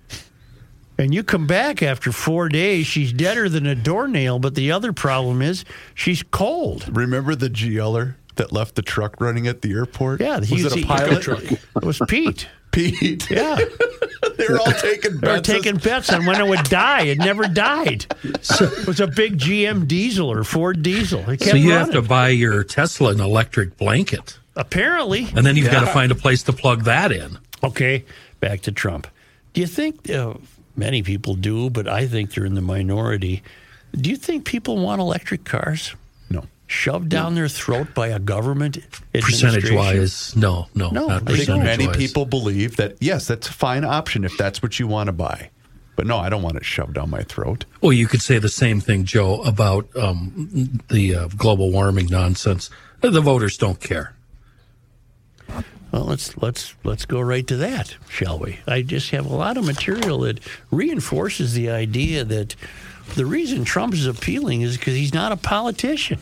[1.00, 4.38] and you come back after four days, she's deader than a doornail.
[4.38, 6.94] But the other problem is she's cold.
[6.94, 10.20] Remember the GLer that left the truck running at the airport?
[10.20, 12.48] Yeah, was it a he- pilot It was Pete.
[12.70, 13.28] Pete.
[13.30, 13.56] Yeah,
[14.36, 17.02] they were all taking they were taking bets on when it would die.
[17.02, 18.06] It never died.
[18.22, 21.20] it was a big GM diesel or Ford diesel.
[21.30, 25.56] It kept so you have to buy your Tesla an electric blanket, Apparently, and then
[25.56, 27.38] you've got to find a place to plug that in.
[27.64, 28.04] Okay,
[28.38, 29.08] back to Trump.
[29.52, 30.34] Do you think uh,
[30.76, 33.42] many people do, but I think they're in the minority?
[33.92, 35.94] Do you think people want electric cars
[36.30, 36.44] No.
[36.66, 38.78] shoved down their throat by a government
[39.12, 43.52] Percentage wise, no, no, No, not I think many people believe that, yes, that's a
[43.52, 45.50] fine option if that's what you want to buy.
[45.96, 47.64] But no, I don't want it shoved down my throat.
[47.82, 52.70] Well, you could say the same thing, Joe, about um, the uh, global warming nonsense.
[53.00, 54.14] The voters don't care.
[55.92, 58.60] Well, let's let's let's go right to that, shall we?
[58.66, 62.54] I just have a lot of material that reinforces the idea that
[63.16, 66.20] the reason Trump is appealing is because he's not a politician.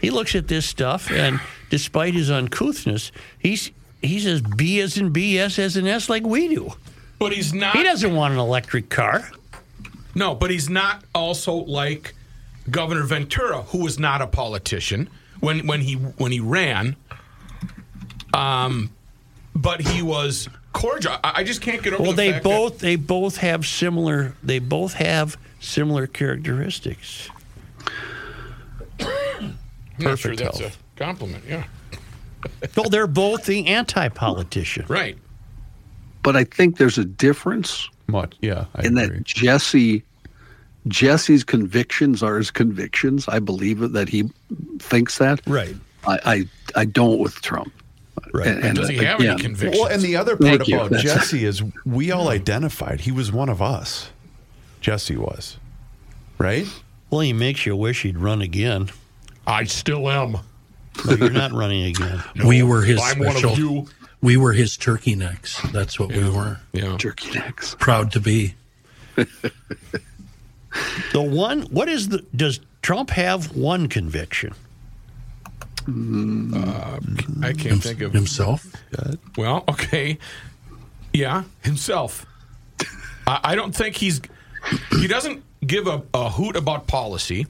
[0.00, 3.70] He looks at this stuff, and despite his uncouthness, he's
[4.02, 6.72] he says B as in B, S as in S, like we do.
[7.18, 7.76] But he's not.
[7.76, 9.28] He doesn't want an electric car.
[10.14, 12.14] No, but he's not also like
[12.70, 15.08] Governor Ventura, who was not a politician
[15.40, 16.96] when when he when he ran.
[18.34, 18.90] Um,
[19.60, 21.12] but he was cordial.
[21.24, 22.02] I, I just can't get over.
[22.02, 27.28] Well, the they fact both they both have similar they both have similar characteristics.
[28.98, 29.58] That, I'm
[29.98, 30.78] not sure perfect that's health.
[30.96, 31.44] a compliment.
[31.48, 31.64] Yeah,
[32.76, 34.86] Well, they're both the anti-politician.
[34.88, 35.16] right.
[36.22, 39.18] But I think there's a difference Much, yeah, I in agree.
[39.18, 40.02] that Jesse
[40.88, 43.28] Jesse's convictions are his convictions.
[43.28, 44.24] I believe it that he
[44.78, 45.40] thinks that.
[45.46, 45.74] Right.
[46.06, 47.72] I, I I don't with Trump.
[48.32, 48.46] Right.
[48.46, 49.32] And, Does he uh, have yeah.
[49.32, 49.80] any convictions?
[49.80, 53.48] Well, and the other part Thank about Jesse is we all identified he was one
[53.48, 54.10] of us.
[54.80, 55.58] Jesse was,
[56.38, 56.66] right?
[57.10, 58.90] Well, he makes you wish he'd run again.
[59.46, 60.38] I still am.
[61.06, 62.22] No, you're not running again.
[62.46, 63.86] we were his I'm one of you.
[64.20, 65.60] We were his turkey necks.
[65.72, 66.58] That's what we were.
[66.72, 66.96] Yeah.
[66.96, 67.76] Jerky necks.
[67.78, 68.54] Proud to be.
[71.12, 74.54] The one, what is the, does Trump have one conviction?
[75.88, 78.12] I can't think of.
[78.12, 78.66] himself.
[79.36, 80.18] Well, okay.
[81.12, 82.26] Yeah, himself.
[83.26, 84.20] I, I don't think he's.
[84.90, 87.46] He doesn't give a, a hoot about policy.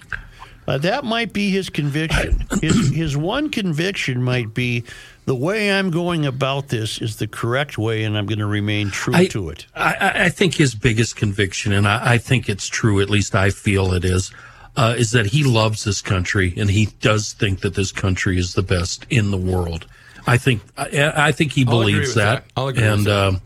[0.66, 2.46] Uh, that might be his conviction.
[2.60, 4.84] His, his one conviction might be
[5.24, 8.90] the way I'm going about this is the correct way, and I'm going to remain
[8.90, 9.66] true I- to it.
[9.74, 13.34] I- I, I think his biggest conviction, and I, I think it's true, at least
[13.34, 14.30] I feel it is,
[14.78, 18.54] uh, is that he loves this country and he does think that this country is
[18.54, 19.86] the best in the world.
[20.26, 22.52] I think I, I think he I'll agree believes with that, that.
[22.56, 23.26] I'll agree with and that.
[23.26, 23.40] um,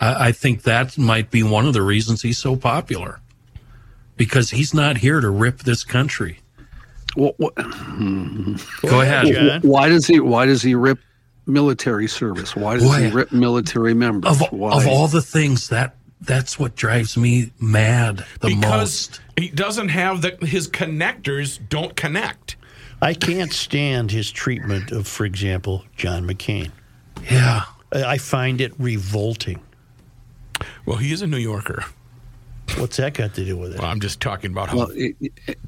[0.00, 3.20] I, I think that might be one of the reasons he's so popular
[4.16, 6.40] because he's not here to rip this country.
[7.16, 9.26] Well, what, Go ahead.
[9.26, 9.60] John.
[9.62, 11.00] why does he why does he rip
[11.46, 12.56] military service?
[12.56, 14.30] Why does he rip military members?
[14.30, 19.20] Of, of all the things that that's what drives me mad the because most.
[19.38, 22.56] He doesn't have the his connectors don't connect.
[23.00, 26.72] I can't stand his treatment of, for example, John McCain.
[27.30, 27.62] Yeah.
[27.92, 29.60] I I find it revolting.
[30.84, 31.84] Well, he is a New Yorker.
[32.76, 33.78] What's that got to do with it?
[33.80, 34.76] Well, I'm just talking about how.
[34.78, 35.58] well, it, it-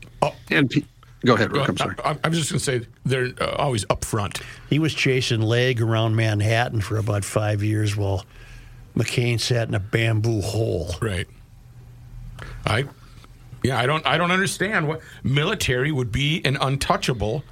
[0.51, 0.83] and pe-
[1.25, 1.69] go ahead, Rick.
[1.69, 1.95] I'm sorry.
[2.05, 4.41] I, I was just going to say they're uh, always up front.
[4.69, 8.27] He was chasing leg around Manhattan for about five years while
[8.97, 10.95] McCain sat in a bamboo hole.
[11.01, 11.27] Right.
[12.67, 12.85] I.
[13.63, 14.07] Yeah, I don't.
[14.07, 17.45] I don't understand what military would be an untouchable.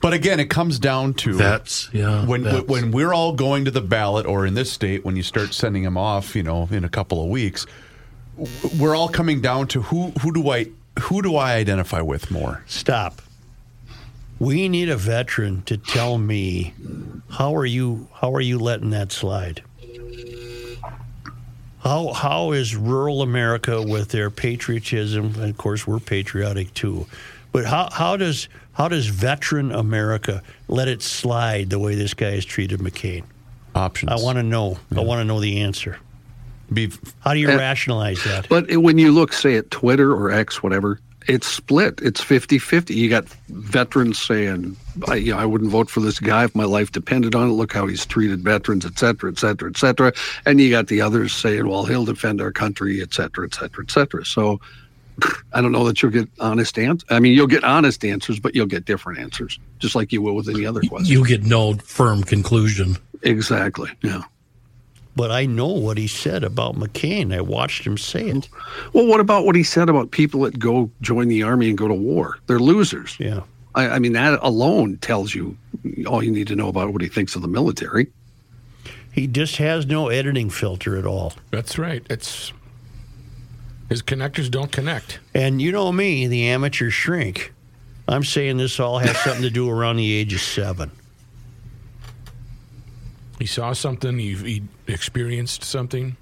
[0.00, 2.24] But again, it comes down to That's yeah.
[2.24, 5.22] when that's- when we're all going to the ballot, or in this state, when you
[5.22, 7.66] start sending them off, you know, in a couple of weeks,
[8.78, 10.66] we're all coming down to who who do I
[11.00, 12.62] who do I identify with more?
[12.66, 13.20] Stop.
[14.38, 16.72] We need a veteran to tell me
[17.30, 19.62] how are you how are you letting that slide?
[21.80, 25.34] How how is rural America with their patriotism?
[25.36, 27.06] And of course, we're patriotic too.
[27.52, 32.32] But how how does how does veteran America let it slide the way this guy
[32.32, 33.24] has treated McCain?
[33.74, 34.12] Options.
[34.12, 34.78] I want to know.
[34.94, 35.98] I want to know the answer.
[36.72, 38.48] be How do you Uh, rationalize that?
[38.48, 42.00] But when you look, say, at Twitter or X, whatever, it's split.
[42.02, 42.94] It's 50 50.
[42.94, 44.76] You got veterans saying,
[45.08, 47.52] I, you know, I wouldn't vote for this guy if my life depended on it.
[47.52, 50.12] Look how he's treated veterans, et cetera, et cetera, et cetera.
[50.46, 53.84] And you got the others saying, well, he'll defend our country, et cetera, et cetera,
[53.84, 54.24] et cetera.
[54.24, 54.60] So
[55.52, 57.06] I don't know that you'll get honest answers.
[57.10, 60.34] I mean, you'll get honest answers, but you'll get different answers, just like you will
[60.34, 61.12] with any other question.
[61.12, 62.96] you get no firm conclusion.
[63.22, 63.90] exactly.
[64.02, 64.22] Yeah.
[65.16, 67.34] But I know what he said about McCain.
[67.34, 68.48] I watched him say it.
[68.92, 71.88] Well, what about what he said about people that go join the army and go
[71.88, 72.38] to war?
[72.46, 73.16] They're losers.
[73.18, 73.40] Yeah.
[73.74, 75.56] I, I mean, that alone tells you
[76.06, 78.08] all you need to know about what he thinks of the military.
[79.12, 81.32] He just has no editing filter at all.
[81.50, 82.04] That's right.
[82.08, 82.52] It's
[83.88, 85.18] his connectors don't connect.
[85.34, 87.52] And you know me, the amateur shrink.
[88.06, 90.90] I'm saying this all has something to do around the age of seven.
[93.38, 94.18] He saw something.
[94.18, 96.16] He, he experienced something.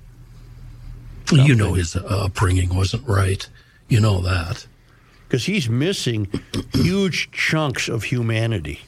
[1.32, 3.46] You know his upbringing wasn't right.
[3.88, 4.66] You know that.
[5.28, 6.26] Because he's missing
[6.72, 8.80] huge chunks of humanity.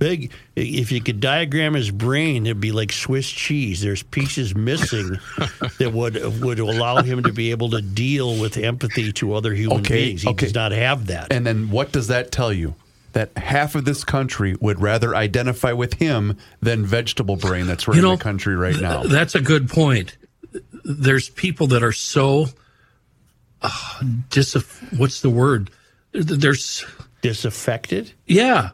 [0.00, 3.82] Big, if you could diagram his brain, it'd be like Swiss cheese.
[3.82, 5.18] There's pieces missing
[5.78, 9.80] that would would allow him to be able to deal with empathy to other human
[9.80, 10.22] Okay, beings.
[10.22, 10.46] He okay.
[10.46, 11.30] does not have that.
[11.30, 12.74] And then what does that tell you?
[13.12, 18.02] That half of this country would rather identify with him than vegetable brain that's running
[18.02, 19.02] know, the country right now.
[19.02, 20.16] That's a good point.
[20.84, 22.46] There's people that are so
[23.62, 24.54] uh, dis.
[24.96, 25.70] What's the word?
[26.12, 26.84] There's
[27.22, 28.12] Disaffected.
[28.26, 28.70] yeah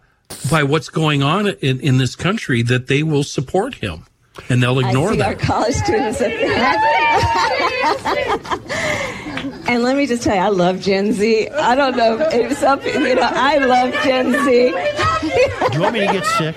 [0.51, 4.05] by what's going on in, in this country that they will support him
[4.49, 5.43] and they'll ignore I see our that.
[5.43, 6.29] college students up
[9.63, 9.65] there.
[9.69, 11.49] and let me just tell you, I love Gen Z.
[11.49, 15.71] I don't know if some, you know, I love Gen Z.
[15.71, 16.57] Do you want me to get sick?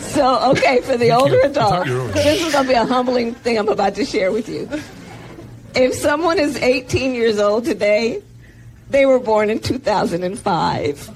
[0.00, 3.58] So, okay, for the older thought adults, this is going to be a humbling thing
[3.58, 4.68] I'm about to share with you.
[5.80, 8.20] If someone is 18 years old today,
[8.90, 11.10] they were born in 2005.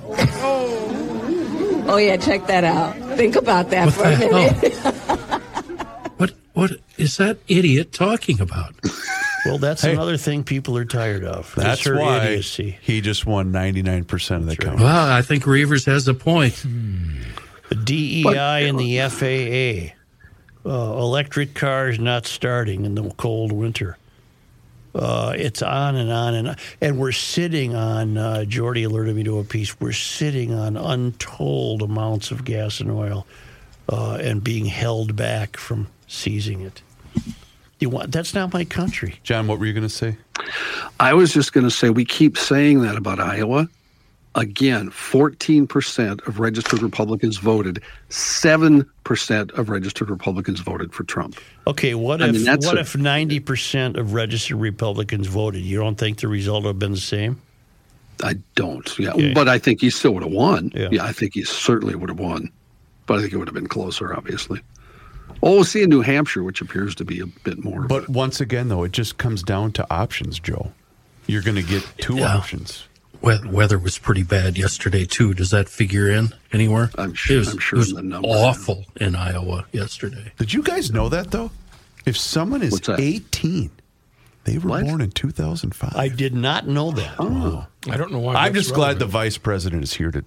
[1.89, 2.95] Oh, yeah, check that out.
[3.17, 4.73] Think about that What for a minute.
[4.75, 5.39] hell?
[6.17, 8.75] what what is that idiot talking about?
[9.45, 9.93] Well, that's Hey.
[9.95, 11.53] another thing people are tired of.
[11.57, 12.79] That's It's her why idiocy.
[12.83, 14.79] he just won 99% of the count.
[14.79, 16.55] Well, I think Reavers has a point.
[17.69, 19.95] The DEI and the FAA.
[20.65, 23.97] Uh, electric cars not starting in the cold winter.
[24.95, 26.57] Uh, it's on and on and on.
[26.81, 31.83] And we're sitting on, uh, Jordy alerted me to a piece, we're sitting on untold
[31.83, 33.27] amounts of gas and oil
[33.89, 36.83] uh, and being held back from seizing it.
[37.79, 39.17] You want, that's not my country.
[39.23, 40.17] John, what were you going to say?
[41.01, 43.69] I was just going to say we keep saying that about Iowa.
[44.35, 47.83] Again, 14% of registered Republicans voted.
[48.09, 51.37] 7% of registered Republicans voted for Trump.
[51.67, 55.63] Okay, what I if mean, what a- if ninety percent of registered Republicans voted?
[55.63, 57.41] You don't think the result would have been the same?
[58.23, 58.99] I don't.
[58.99, 59.33] Yeah, Okay.
[59.35, 60.71] but I think he still would have won.
[60.75, 60.89] Yeah.
[60.91, 61.05] Yeah.
[61.05, 62.51] I think he certainly would have won.
[63.07, 64.61] But I think it would have been closer, obviously.
[65.43, 67.83] Oh, we'll see in New Hampshire, which appears to be a bit more.
[67.83, 70.73] But once again, though, it just comes down to options, Joe.
[71.27, 72.37] You're going to get two Yeah.
[72.37, 72.85] options.
[73.23, 75.33] We- Weather was pretty bad yesterday too.
[75.35, 76.91] Does that figure in anywhere?
[76.99, 78.31] I'm sure- It was, I'm sure it was in the numbers.
[78.35, 80.33] awful in Iowa yesterday.
[80.39, 81.51] Did you guys know that, though?
[82.05, 83.71] If someone is 18,
[84.45, 84.85] they were What?
[84.85, 85.93] born in 2005.
[85.95, 87.15] I did not know that.
[87.21, 88.35] oh, I don't know why.
[88.35, 90.25] I'm that's just glad the vice president is here to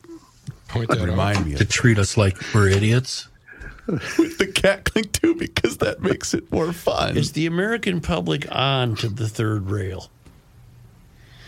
[0.70, 1.06] Point that out.
[1.08, 3.28] remind me To of treat us like we're idiots.
[3.88, 7.18] with the cackling, too, because that makes it more fun.
[7.18, 10.10] Is the American public on to the third rail?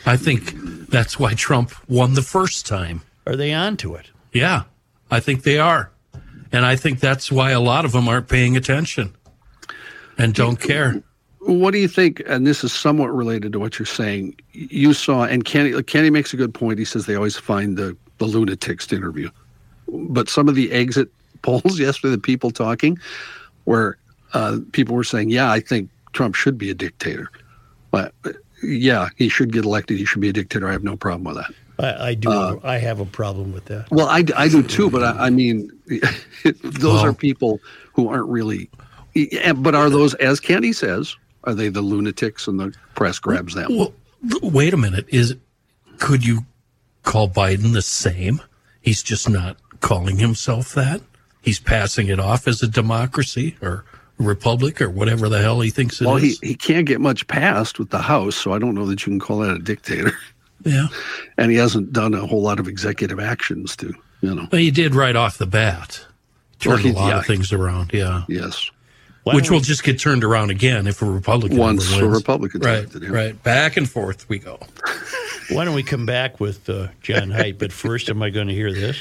[0.07, 0.53] I think
[0.87, 3.01] that's why Trump won the first time.
[3.25, 4.09] Are they on to it?
[4.31, 4.63] Yeah,
[5.11, 5.91] I think they are.
[6.53, 9.13] And I think that's why a lot of them aren't paying attention
[10.17, 11.03] and don't care.
[11.39, 12.21] what do you think?
[12.25, 14.39] And this is somewhat related to what you're saying.
[14.53, 16.79] You saw, and Kenny, Kenny makes a good point.
[16.79, 19.29] He says they always find the, the lunatics to interview.
[19.89, 21.09] But some of the exit
[21.41, 22.97] polls yesterday, the people talking,
[23.65, 23.97] where
[24.33, 27.29] uh, people were saying, yeah, I think Trump should be a dictator.
[27.91, 28.13] But
[28.63, 29.97] yeah, he should get elected.
[29.97, 30.67] He should be a dictator.
[30.67, 31.53] I have no problem with that.
[31.79, 32.31] I, I do.
[32.31, 33.87] Uh, I have a problem with that.
[33.91, 35.71] Well, I, I do too, but I, I mean,
[36.43, 37.59] those Well- are people
[37.93, 38.69] who aren't really.
[39.55, 43.75] But are those, as Kenny says, are they the lunatics and the press grabs them?
[43.75, 43.93] Well,
[44.43, 45.05] wait a minute.
[45.09, 45.35] Is
[45.97, 46.45] could you
[47.03, 48.41] call Biden the same?
[48.81, 51.01] He's just not calling himself that.
[51.41, 53.85] He's passing it off as a democracy or
[54.17, 56.07] republic or whatever the hell he thinks it is.
[56.07, 59.05] Well, he, he can't get much passed with the House, so I don't know that
[59.05, 60.11] you can call that a dictator.
[60.65, 60.87] yeah,
[61.37, 64.47] And he hasn't done a whole lot of executive actions to, you know.
[64.49, 66.03] but he did right off the bat.
[66.59, 67.19] Turned he- a lot yeah.
[67.19, 67.91] of things around.
[67.93, 68.23] Yeah.
[68.27, 68.71] Yes.
[69.23, 72.07] Why Which will we- just get turned around again if a Republican Once ever a
[72.07, 72.17] wins.
[72.17, 73.09] Republican's right, elected, yeah.
[73.09, 74.57] right, back and forth we go.
[75.51, 77.57] Why don't we come back with uh, John Heidt?
[77.59, 78.97] But first, am I going to hear this?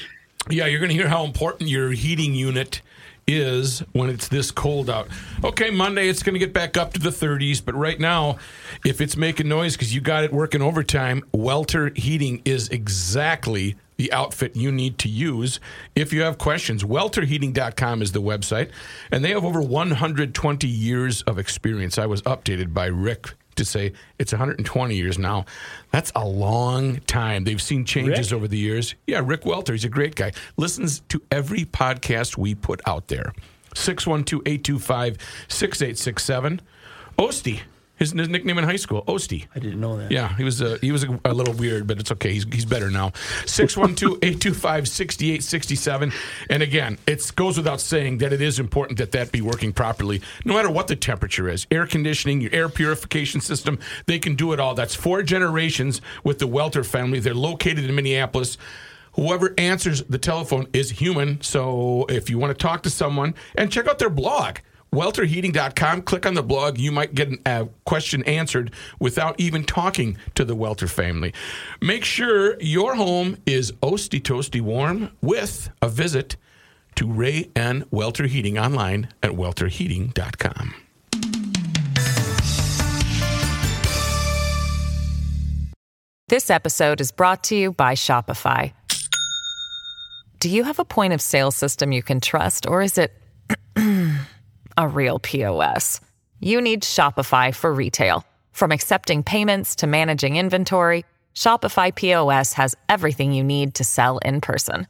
[0.50, 2.80] Yeah, you're going to hear how important your heating unit
[3.26, 5.08] is when it's this cold out.
[5.42, 8.36] Okay, Monday it's going to get back up to the 30s, but right now,
[8.84, 14.12] if it's making noise because you got it working overtime, Welter Heating is exactly the
[14.12, 15.58] outfit you need to use.
[15.94, 18.70] If you have questions, welterheating.com is the website,
[19.10, 21.98] and they have over 120 years of experience.
[21.98, 25.44] I was updated by Rick to say it's 120 years now.
[25.90, 27.44] That's a long time.
[27.44, 28.36] They've seen changes Rick?
[28.36, 28.94] over the years.
[29.06, 30.32] Yeah, Rick Welter, he's a great guy.
[30.56, 33.32] Listens to every podcast we put out there.
[33.74, 35.16] 612 825
[35.48, 36.60] 6867.
[37.18, 37.60] Osty,
[37.96, 39.46] his, his nickname in high school, Osty.
[39.54, 40.10] I didn't know that.
[40.10, 42.32] Yeah, he was a, he was a, a little weird, but it's okay.
[42.32, 43.10] He's, he's better now.
[43.44, 46.12] 612-825-6867.
[46.50, 50.20] And again, it goes without saying that it is important that that be working properly,
[50.44, 51.66] no matter what the temperature is.
[51.70, 54.74] Air conditioning, your air purification system, they can do it all.
[54.74, 57.20] That's four generations with the Welter family.
[57.20, 58.58] They're located in Minneapolis.
[59.12, 61.40] Whoever answers the telephone is human.
[61.40, 64.58] So if you want to talk to someone and check out their blog,
[64.96, 66.78] welterheating.com, click on the blog.
[66.78, 71.34] You might get a question answered without even talking to the Welter family.
[71.82, 76.36] Make sure your home is oasty toasty warm with a visit
[76.94, 77.84] to Ray N.
[77.90, 80.74] Welter Heating online at welterheating.com.
[86.28, 88.72] This episode is brought to you by Shopify.
[90.40, 93.12] Do you have a point of sale system you can trust, or is it
[94.76, 96.00] a real POS?
[96.40, 98.24] You need Shopify for retail.
[98.52, 101.04] From accepting payments to managing inventory,
[101.34, 104.86] Shopify POS has everything you need to sell in person.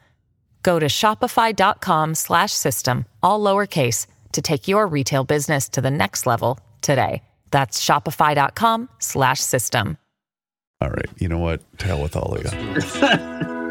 [0.62, 6.26] Go to shopify.com slash system, all lowercase, to take your retail business to the next
[6.26, 7.22] level today.
[7.50, 9.98] That's shopify.com slash system.
[10.80, 11.08] All right.
[11.18, 11.62] You know what?
[11.78, 13.56] To hell with all of you.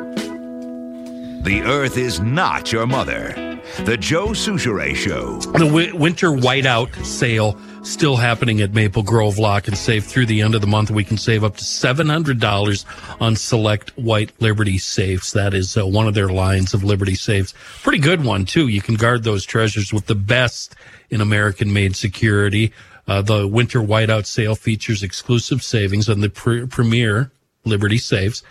[1.45, 5.37] The Earth is not your mother, The Joe Soucheray Show.
[5.39, 10.41] The wi- winter whiteout sale still happening at Maple Grove Lock and Safe through the
[10.41, 10.89] end of the month.
[10.89, 12.85] We can save up to $700
[13.21, 15.33] on select white Liberty safes.
[15.33, 17.53] That is uh, one of their lines of Liberty safes.
[17.83, 18.67] Pretty good one, too.
[18.67, 20.75] You can guard those treasures with the best
[21.11, 22.71] in American made security.
[23.07, 27.31] Uh, the winter whiteout sale features exclusive savings on the pre- premier
[27.65, 28.41] Liberty safes.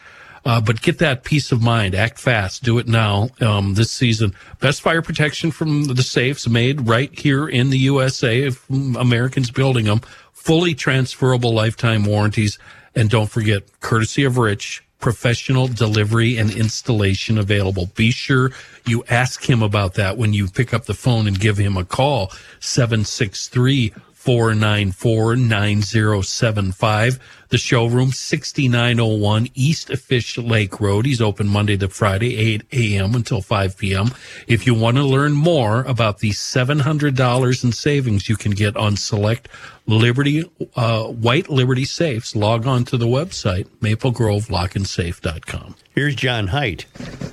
[0.45, 1.95] Uh, but get that peace of mind.
[1.95, 2.63] Act fast.
[2.63, 3.31] Do it now.
[3.41, 8.51] Um, this season, best fire protection from the safes made right here in the USA.
[8.71, 10.01] Americans building them,
[10.33, 12.59] fully transferable lifetime warranties,
[12.95, 17.87] and don't forget, courtesy of Rich, professional delivery and installation available.
[17.95, 18.53] Be sure
[18.87, 21.85] you ask him about that when you pick up the phone and give him a
[21.85, 22.31] call.
[22.61, 23.93] Seven six three.
[24.25, 27.19] 494 9075.
[27.55, 31.07] The showroom, 6901 East Fish Lake Road.
[31.07, 33.15] He's open Monday to Friday, 8 a.m.
[33.15, 34.11] until 5 p.m.
[34.49, 38.97] If you want to learn more about the $700 in savings you can get on
[38.97, 39.49] select
[39.87, 45.77] Liberty, uh, White Liberty safes, log on to the website, maplegrovelockandsafe.com.
[45.95, 46.87] Here's John Heidt.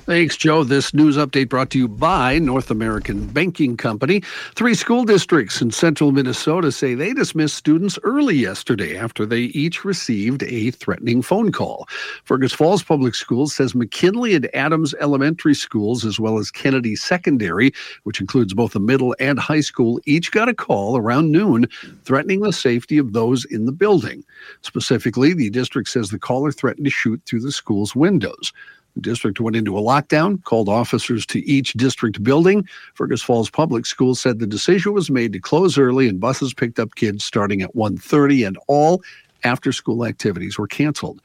[0.06, 0.62] Thanks, Joe.
[0.62, 4.20] This news update brought to you by North American Banking Company.
[4.54, 9.84] Three school districts in central Minnesota say they dismissed students early yesterday after they each
[9.84, 11.88] received a threatening phone call.
[12.22, 17.72] Fergus Falls Public Schools says McKinley and Adams Elementary Schools, as well as Kennedy Secondary,
[18.04, 21.66] which includes both a middle and high school, each got a call around noon
[22.04, 24.24] threatening the safety of those in the building.
[24.62, 28.52] Specifically, the district says the caller threatened to shoot through the school's windows.
[28.94, 32.68] The district went into a lockdown, called officers to each district building.
[32.94, 36.78] Fergus Falls Public Schools said the decision was made to close early and buses picked
[36.78, 39.02] up kids starting at 1:30 and all
[39.44, 41.20] after school activities were canceled.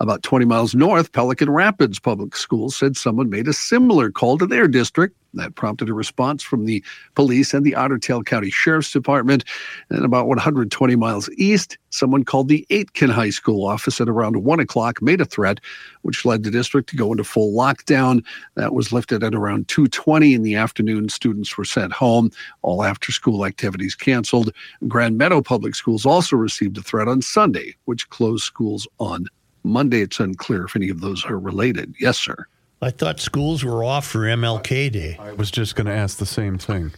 [0.00, 4.46] About 20 miles north, Pelican Rapids Public Schools said someone made a similar call to
[4.46, 5.16] their district.
[5.34, 6.82] That prompted a response from the
[7.14, 9.44] police and the Otter Tail County Sheriff's Department.
[9.90, 14.60] And about 120 miles east, someone called the Aitkin High School office at around 1
[14.60, 15.60] o'clock, made a threat,
[16.02, 18.24] which led the district to go into full lockdown.
[18.54, 21.08] That was lifted at around 2.20 in the afternoon.
[21.08, 22.30] Students were sent home.
[22.62, 24.52] All after-school activities canceled.
[24.86, 29.26] Grand Meadow Public Schools also received a threat on Sunday, which closed schools on
[29.68, 30.00] Monday.
[30.00, 31.94] It's unclear if any of those are related.
[32.00, 32.46] Yes, sir.
[32.80, 35.16] I thought schools were off for MLK Day.
[35.20, 36.92] I was just going to ask the same thing.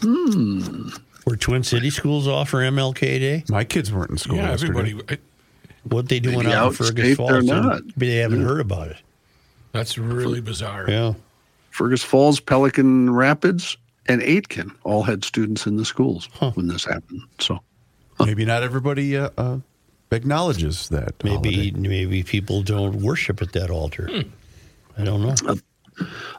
[0.00, 0.88] Hmm.
[1.26, 3.44] Were Twin City schools off for MLK Day?
[3.48, 4.78] My kids weren't in school Yeah, yesterday.
[4.90, 5.14] everybody.
[5.14, 5.18] I,
[5.84, 7.30] What they doing Maybe out in Fergus outstate Falls?
[7.30, 7.82] they're They- not.
[7.96, 8.96] They haven't heard about it.
[9.72, 10.84] that's really bizarre.
[10.88, 11.14] Yeah.
[11.70, 17.22] Fergus Falls, Pelican Rapids, and Aitkin all had students in the schools when this happened.
[17.38, 17.60] So
[18.20, 19.58] Maybe not everybody uh, uh,
[20.12, 21.14] acknowledges that.
[21.24, 21.88] Uh, maybe holiday.
[21.88, 24.08] maybe people don't worship at that altar.
[24.10, 24.28] Hmm.
[24.98, 25.56] I don't know.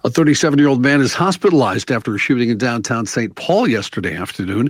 [0.03, 3.35] A 37 year old man is hospitalized after a shooting in downtown St.
[3.35, 4.69] Paul yesterday afternoon.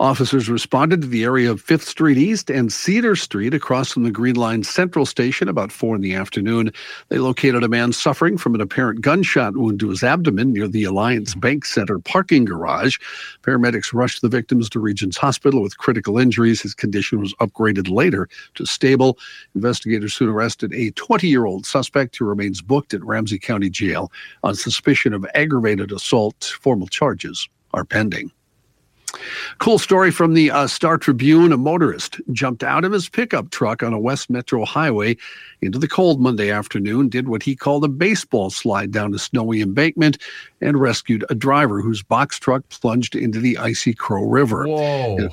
[0.00, 4.10] Officers responded to the area of 5th Street East and Cedar Street across from the
[4.10, 6.72] Green Line Central Station about 4 in the afternoon.
[7.10, 10.82] They located a man suffering from an apparent gunshot wound to his abdomen near the
[10.82, 12.98] Alliance Bank Center parking garage.
[13.42, 16.60] Paramedics rushed the victims to Regions Hospital with critical injuries.
[16.60, 19.16] His condition was upgraded later to stable.
[19.54, 24.10] Investigators soon arrested a 20 year old suspect who remains booked at Ramsey County Jail
[24.42, 26.56] on suspicion of aggravated assault.
[26.60, 28.32] Formal charges are pending.
[29.58, 31.52] Cool story from the uh, Star Tribune.
[31.52, 35.16] A motorist jumped out of his pickup truck on a West Metro highway
[35.60, 39.60] into the cold Monday afternoon, did what he called a baseball slide down a snowy
[39.60, 40.18] embankment,
[40.60, 44.66] and rescued a driver whose box truck plunged into the icy Crow River.
[44.66, 45.30] Whoa.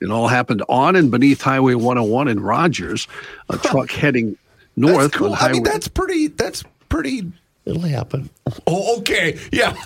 [0.00, 3.06] It all happened on and beneath Highway 101 in Rogers.
[3.50, 4.36] A truck heading
[4.76, 5.32] north That's cool.
[5.34, 6.28] on I mean, that's pretty.
[6.28, 7.30] That's pretty.
[7.66, 8.30] It'll happen.
[8.66, 9.38] Oh, okay.
[9.52, 9.76] Yeah.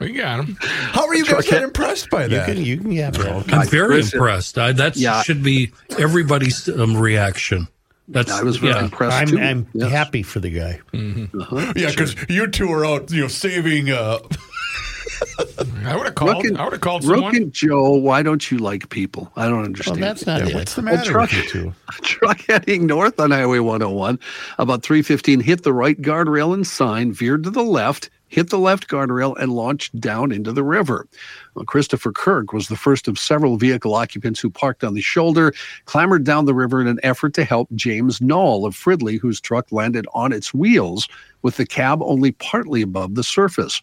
[0.00, 0.56] We got him.
[0.60, 2.46] How are you guys Truck- that impressed by You that?
[2.46, 3.52] can you can have that.
[3.52, 4.56] I'm very Chris, impressed.
[4.58, 5.22] I, that Yeah.
[5.22, 7.66] should be everybody's um, reaction.
[8.06, 8.84] That's I was very yeah.
[8.84, 9.38] impressed I'm too.
[9.38, 9.90] I'm Yes.
[9.90, 10.80] happy for the guy.
[10.94, 11.72] Uh-huh.
[11.76, 13.90] yeah, because you two are out, you know, saving.
[13.90, 14.18] Uh,
[15.84, 16.36] I would have called.
[16.36, 17.36] Rook and- I would have called Rook someone.
[17.36, 19.30] and Joe, why don't you like people?
[19.36, 20.02] I don't Well, understand.
[20.02, 20.54] that's not yeah, it.
[20.54, 21.74] what's the Well, matter truck- with you two?
[22.02, 24.18] truck heading north on Highway 101.
[24.58, 28.88] About 315 hit the right guardrail and sign, veered to the left, hit the left
[28.88, 31.06] guardrail, and launched down into the river.
[31.54, 35.52] Well, Christopher Kirk was the first of several vehicle occupants who parked on the shoulder,
[35.86, 39.72] clambered down the river in an effort to help James Knoll of Fridley, whose truck
[39.72, 41.08] landed on its wheels
[41.42, 43.80] with the cab only partly above the surface.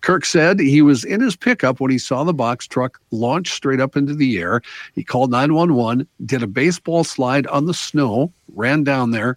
[0.00, 3.80] Kirk said he was in his pickup when he saw the box truck launch straight
[3.80, 4.60] up into the air.
[4.94, 9.36] He called 911, did a baseball slide on the snow, ran down there.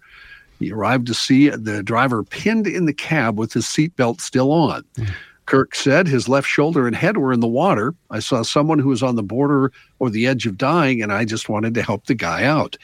[0.58, 4.84] He arrived to see the driver pinned in the cab with his seatbelt still on.
[4.96, 5.04] Hmm.
[5.46, 7.94] Kirk said his left shoulder and head were in the water.
[8.10, 11.24] I saw someone who was on the border or the edge of dying, and I
[11.24, 12.76] just wanted to help the guy out.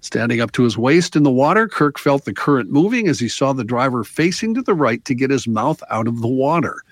[0.00, 3.28] Standing up to his waist in the water, Kirk felt the current moving as he
[3.28, 6.82] saw the driver facing to the right to get his mouth out of the water.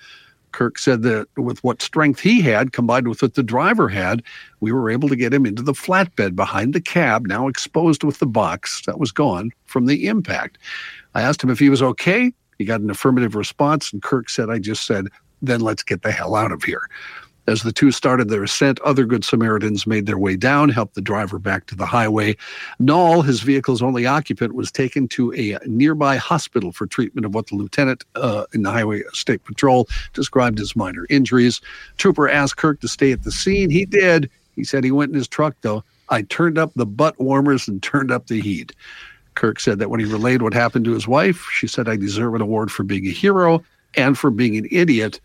[0.54, 4.22] Kirk said that with what strength he had combined with what the driver had,
[4.60, 8.20] we were able to get him into the flatbed behind the cab, now exposed with
[8.20, 10.58] the box that was gone from the impact.
[11.16, 12.32] I asked him if he was okay.
[12.56, 15.08] He got an affirmative response, and Kirk said, I just said,
[15.42, 16.88] then let's get the hell out of here.
[17.46, 21.02] As the two started their ascent, other Good Samaritans made their way down, helped the
[21.02, 22.36] driver back to the highway.
[22.78, 27.48] Knoll, his vehicle's only occupant, was taken to a nearby hospital for treatment of what
[27.48, 31.60] the lieutenant uh, in the Highway State Patrol described as minor injuries.
[31.98, 33.68] Trooper asked Kirk to stay at the scene.
[33.68, 34.30] He did.
[34.56, 35.84] He said he went in his truck, though.
[36.08, 38.72] I turned up the butt warmers and turned up the heat.
[39.34, 42.34] Kirk said that when he relayed what happened to his wife, she said, I deserve
[42.34, 43.62] an award for being a hero
[43.96, 45.20] and for being an idiot.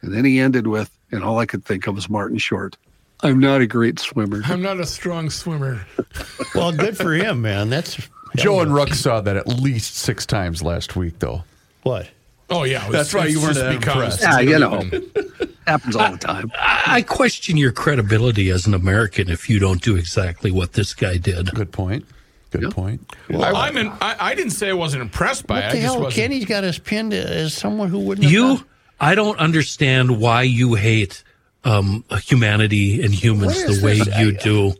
[0.00, 2.76] And then he ended with, and all I could think of was Martin Short.
[3.20, 4.42] I'm not a great swimmer.
[4.44, 5.84] I'm not a strong swimmer.
[6.54, 7.68] Well, good for him, man.
[7.68, 7.98] That's
[8.36, 11.44] Joe and Ruck saw that at least six times last week, though.
[11.82, 12.08] what.
[12.50, 14.22] Oh yeah, was- That's why you weren't just that become- impressed.
[14.22, 14.82] Yeah, you know,
[15.66, 16.50] happens all the time.
[16.58, 20.94] I I question your credibility as an American if you don't do exactly what this
[20.94, 21.52] guy did.
[21.54, 22.06] Good point.
[22.50, 22.70] Good Yeah.
[22.70, 23.02] point.
[23.30, 25.72] I'm in, I, I didn't say I wasn't impressed by What it.
[25.72, 26.02] the I just hell?
[26.04, 26.14] wasn't.
[26.22, 28.26] Kenny's got us pinned as someone who wouldn't.
[28.30, 28.64] You, done-
[29.00, 31.22] I don't understand why you hate
[31.64, 34.18] um, humanity and humans the way this?
[34.18, 34.74] you I- do.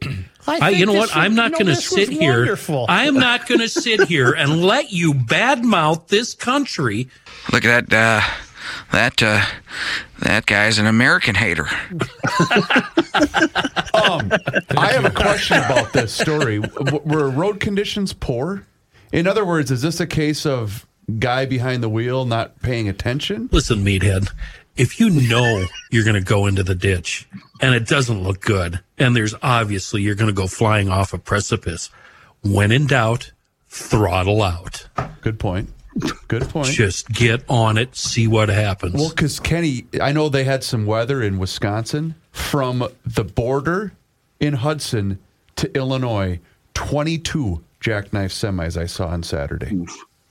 [0.51, 1.01] I, you know what?
[1.09, 2.57] was- I'm not no, going to sit here.
[2.89, 7.09] I am not going to sit here and let you badmouth this country.
[7.53, 8.23] Look at that.
[8.23, 8.27] Uh,
[8.93, 9.45] that uh,
[10.21, 11.66] that guy's an American hater.
[13.95, 14.31] Um,
[14.77, 16.61] I have a question about this story.
[16.61, 18.64] W- Were road conditions poor?
[19.12, 20.87] In other words, is this a case of
[21.19, 23.49] guy behind the wheel not paying attention?
[23.53, 24.29] Listen, meathead,
[24.77, 27.29] if you know you're going to go into the ditch
[27.61, 31.19] and it doesn't look good, and there's obviously you're going to go flying off a
[31.19, 31.91] precipice,
[32.43, 33.33] when in doubt,
[33.69, 34.89] throttle out.
[35.21, 35.71] Good point.
[36.29, 36.69] Good point.
[36.69, 38.95] Just get on it, see what happens.
[38.95, 43.95] Well, because Kenny, I know they had some weather in Wisconsin from the border
[44.39, 45.19] in Hudson
[45.57, 46.39] to Illinois.
[46.75, 49.85] Twenty-two jackknife semis I saw on Saturday.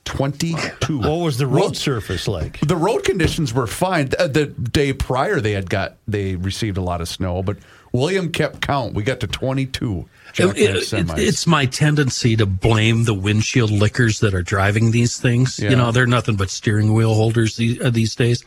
[0.08, 0.98] Twenty-two.
[1.00, 2.60] What was the road surface like?
[2.60, 4.08] The road conditions were fine.
[4.08, 7.58] The, the day prior, they had got they received a lot of snow, but
[7.92, 8.94] William kept count.
[8.94, 14.20] We got to twenty-two jackknife It- it- it's my tendency to blame the windshield lickers
[14.20, 15.58] that are driving these things.
[15.58, 15.70] Yeah.
[15.70, 18.44] You know, they're nothing but steering wheel holders these, uh, these days.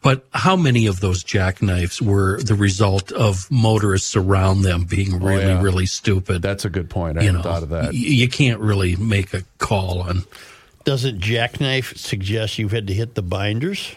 [0.00, 5.44] But how many of those jackknifes were the result of motorists around them being really,
[5.44, 5.62] Oh, yeah.
[5.62, 6.40] really stupid?
[6.40, 7.18] That's a good point.
[7.18, 7.86] I you hadn't know, thought of that.
[7.86, 10.22] y- you can't really make a call on.
[10.88, 13.94] Doesn't jackknife suggest you've had to hit the binders?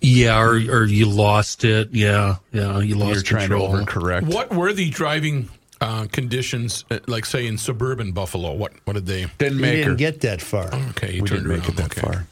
[0.00, 1.90] Yeah, or, or you lost it.
[1.92, 3.70] Yeah, yeah, you lost You're trying control.
[3.76, 4.32] to overcorrect.
[4.32, 5.50] What were the driving
[5.82, 8.54] uh, conditions, uh, like say in suburban Buffalo?
[8.54, 9.26] What what did they?
[9.36, 9.90] Didn't make her.
[9.90, 10.74] didn't get that far.
[10.90, 11.70] Okay, you we turned didn't make around.
[11.70, 12.00] it that Okay.
[12.00, 12.26] far.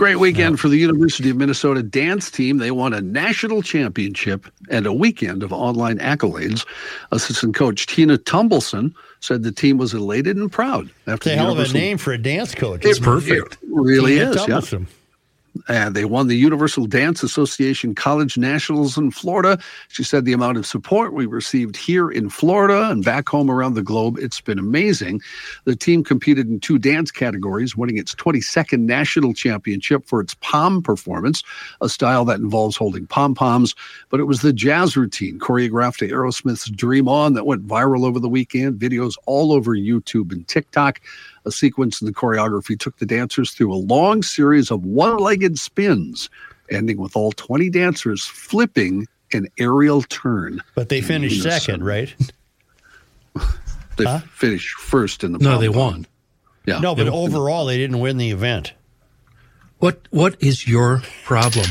[0.00, 2.56] Great weekend for the University of Minnesota dance team.
[2.56, 6.64] They won a national championship and a weekend of online accolades.
[7.12, 11.52] Assistant coach Tina Tumbleson said the team was elated and proud after It's a hell
[11.52, 12.82] of a name for a dance coach.
[12.82, 13.58] It's perfect.
[13.62, 14.48] It really Tina is.
[14.48, 14.78] Yeah.
[15.68, 19.58] And they won the Universal Dance Association College Nationals in Florida.
[19.88, 23.74] She said the amount of support we received here in Florida and back home around
[23.74, 25.20] the globe, it's been amazing.
[25.64, 30.82] The team competed in two dance categories, winning its 22nd national championship for its pom
[30.82, 31.42] performance,
[31.80, 33.74] a style that involves holding pom poms.
[34.08, 38.20] But it was the jazz routine choreographed to Aerosmith's Dream On that went viral over
[38.20, 38.78] the weekend.
[38.78, 41.00] Videos all over YouTube and TikTok.
[41.46, 45.58] A sequence in the choreography took the dancers through a long series of one legged
[45.58, 46.28] spins,
[46.70, 50.60] ending with all 20 dancers flipping an aerial turn.
[50.74, 51.64] But they finished Yes.
[51.64, 52.14] second, right?
[53.96, 56.06] They finished first in the No, they won.
[56.64, 56.78] Yeah.
[56.80, 58.72] No, but overall they didn't win the event.
[59.78, 61.66] What What is your problem?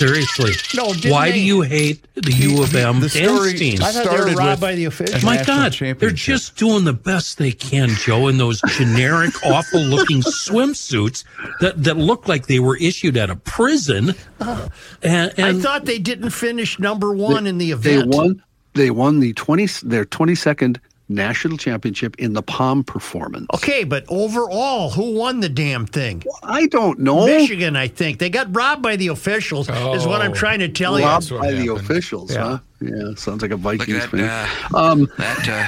[0.00, 0.52] Seriously.
[0.74, 3.82] No, didn't Why do you hate the U of M the dance story- team?
[3.82, 5.22] I thought they Started were robbed with- by the officials.
[5.22, 10.22] My God, they're just doing the best they can, Joe, in those generic, awful looking
[10.22, 11.24] swimsuits
[11.60, 14.14] that, that look like they were issued at a prison.
[14.40, 14.68] Uh,
[15.02, 17.82] and, I thought they didn't finish number one in the event.
[17.84, 18.14] They event.
[18.14, 18.42] won.
[18.72, 20.78] They won the 20 their 22nd
[21.10, 23.46] national championship in the pom performance.
[23.54, 26.22] Okay, but overall, who won the damn thing?
[26.42, 27.26] I don't know.
[27.26, 28.18] Michigan, I think.
[28.18, 30.34] They got robbed by the officials, is what I'm Oh.
[30.34, 31.04] trying to tell you.
[31.04, 32.42] Robbed That's what by the officials, Yeah.
[32.42, 32.58] huh?
[32.80, 34.48] Yeah, sounds like a Look Vikings at that.
[34.72, 35.66] Uh, Um, that uh,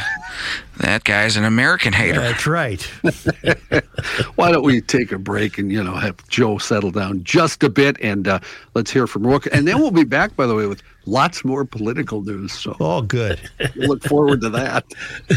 [0.79, 2.21] that guy's an American hater.
[2.21, 2.83] That's right.
[4.37, 7.69] why don't we take a break and you know have Joe settle down just a
[7.69, 8.39] bit, and uh,
[8.75, 10.35] let's hear from Rourke, and then we'll be back.
[10.37, 12.53] By the way, with lots more political news.
[12.53, 13.39] So Oh, good.
[13.77, 14.85] look forward to that.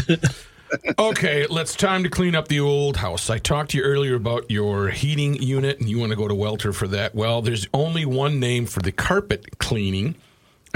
[0.98, 3.30] okay, let's time to clean up the old house.
[3.30, 6.34] I talked to you earlier about your heating unit and you want to go to
[6.34, 7.14] Welter for that.
[7.14, 10.16] Well, there's only one name for the carpet cleaning,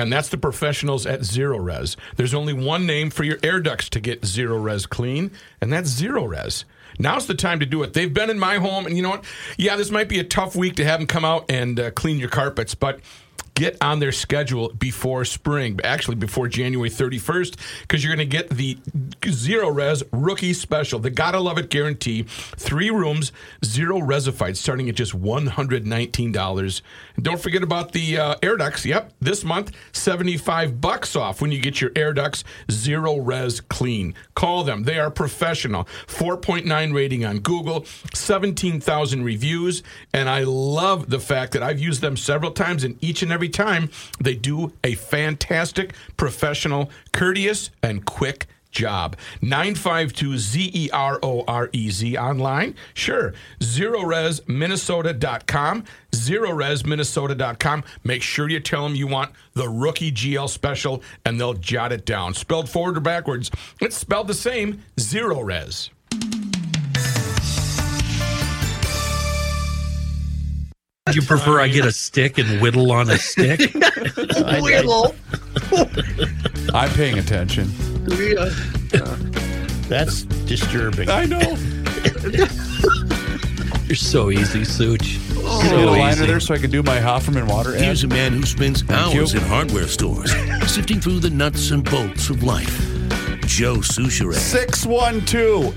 [0.00, 1.94] and that's the professionals at Zerorez.
[2.16, 5.30] There's only one name for your air ducts to get Zerorez clean,
[5.60, 6.64] and that's Zerorez.
[6.98, 7.92] Now's the time to do it.
[7.92, 9.24] They've been in my home, and you know what?
[9.58, 12.18] Yeah, this might be a tough week to have them come out and uh, clean
[12.18, 13.00] your carpets, but
[13.60, 18.48] get on their schedule before spring, actually before January 31st, because you're going to get
[18.48, 18.76] the
[19.20, 22.22] Zerorez Rookie Special, the Gotta Love It guarantee.
[22.22, 23.32] Three rooms,
[23.62, 26.82] zero resified, starting at just $119.
[27.22, 28.84] Don't forget about the uh, air ducts.
[28.84, 34.14] Yep, this month, 75 bucks off when you get your air ducts zero res clean.
[34.34, 34.84] Call them.
[34.84, 35.84] They are professional.
[36.06, 42.16] 4.9 rating on Google, 17,000 reviews, and I love the fact that I've used them
[42.16, 43.90] several times, and each and every time
[44.20, 49.16] they do a fantastic, professional, courteous, and quick job.
[49.42, 52.74] 952 Z E R O R E Z online.
[52.94, 53.34] Sure.
[53.60, 55.84] ZeroResMinnesota.com.
[56.12, 57.84] ZeroResMinnesota.com.
[58.04, 62.06] Make sure you tell them you want the rookie GL special and they'll jot it
[62.06, 62.34] down.
[62.34, 63.50] Spelled forward or backwards.
[63.80, 65.90] It's spelled the same Zerorez.
[71.06, 73.58] Do you prefer I get a stick and whittle on a stick?
[74.60, 75.14] Whittle.
[76.74, 77.70] I'm paying attention.
[79.88, 81.08] That's disturbing.
[81.08, 81.40] I know.
[83.86, 85.18] You're so easy, Such.
[85.38, 85.62] Oh.
[85.62, 86.26] Get a So liner easy.
[86.26, 87.80] there so I can do my Hofferman water ad.
[87.80, 89.40] Here's a man who spends hours you.
[89.40, 90.30] in hardware stores,
[90.72, 92.78] sifting through the nuts and bolts of life.
[93.50, 94.36] Joe Soucheray.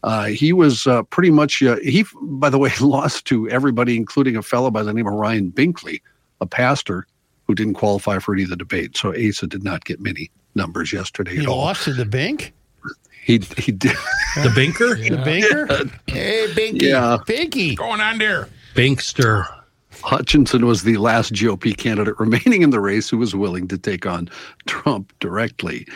[0.04, 4.36] Uh, he was uh, pretty much, uh, he, by the way, lost to everybody, including
[4.36, 6.00] a fellow by the name of Ryan Binkley,
[6.40, 7.04] a pastor
[7.48, 9.00] who didn't qualify for any of the debates.
[9.00, 11.58] So Asa did not get many numbers yesterday He at all.
[11.58, 12.52] lost to the bank?
[13.28, 13.92] He he did.
[14.36, 15.06] The Binker?
[15.06, 15.66] The banker?
[16.06, 16.80] hey, Binky.
[16.80, 17.18] Yeah.
[17.26, 17.76] Binky.
[17.76, 18.48] Going on there.
[18.74, 19.46] Binkster.
[20.02, 24.06] Hutchinson was the last GOP candidate remaining in the race who was willing to take
[24.06, 24.30] on
[24.66, 25.86] Trump directly.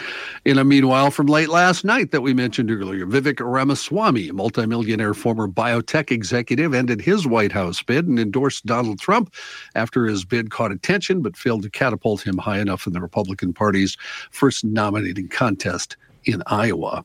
[0.44, 5.14] In a meanwhile, from late last night that we mentioned earlier, Vivek Ramaswamy, a multimillionaire
[5.14, 9.32] former biotech executive, ended his White House bid and endorsed Donald Trump
[9.74, 13.54] after his bid caught attention but failed to catapult him high enough in the Republican
[13.54, 13.96] Party's
[14.32, 17.04] first nominating contest in Iowa.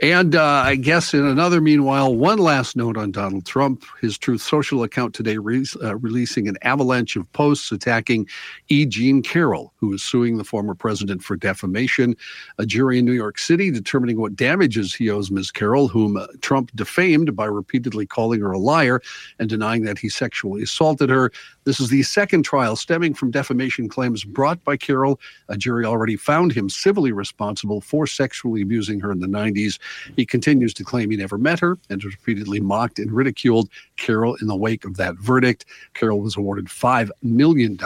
[0.00, 3.84] And uh, I guess in another meanwhile, one last note on Donald Trump.
[4.00, 8.26] His Truth Social account today re- uh, releasing an avalanche of posts attacking
[8.68, 8.86] E.
[8.86, 12.16] Jean Carroll, who is suing the former president for defamation.
[12.58, 15.50] A jury in New York City determining what damages he owes Ms.
[15.50, 19.00] Carroll, whom uh, Trump defamed by repeatedly calling her a liar
[19.38, 21.30] and denying that he sexually assaulted her.
[21.64, 25.20] This is the second trial stemming from defamation claims brought by Carroll.
[25.48, 29.51] A jury already found him civilly responsible for sexually abusing her in the 90s.
[29.54, 34.46] He continues to claim he never met her and repeatedly mocked and ridiculed Carroll in
[34.46, 35.64] the wake of that verdict.
[35.94, 37.78] Carroll was awarded $5 million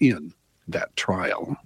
[0.00, 0.34] in
[0.68, 1.56] that trial.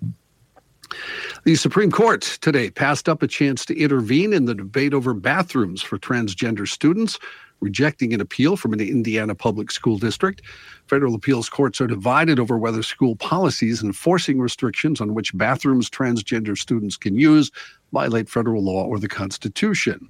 [1.45, 5.83] The Supreme Court today passed up a chance to intervene in the debate over bathrooms
[5.83, 7.19] for transgender students,
[7.61, 10.43] rejecting an appeal from an Indiana public school district.
[10.89, 16.57] Federal appeals courts are divided over whether school policies enforcing restrictions on which bathrooms transgender
[16.57, 17.51] students can use
[17.93, 20.09] violate federal law or the Constitution.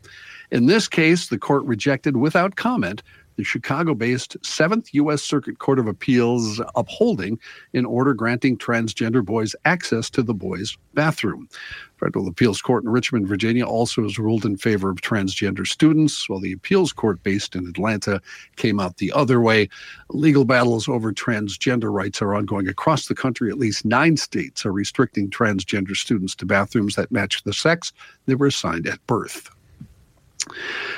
[0.51, 3.03] In this case, the court rejected without comment
[3.37, 5.23] the Chicago based 7th U.S.
[5.23, 7.39] Circuit Court of Appeals upholding
[7.75, 11.49] an order granting transgender boys access to the boys' bathroom.
[11.99, 16.41] Federal Appeals Court in Richmond, Virginia also has ruled in favor of transgender students, while
[16.41, 18.21] the appeals court based in Atlanta
[18.57, 19.69] came out the other way.
[20.11, 23.51] Legal battles over transgender rights are ongoing across the country.
[23.51, 27.93] At least nine states are restricting transgender students to bathrooms that match the sex
[28.27, 29.51] they were assigned at birth.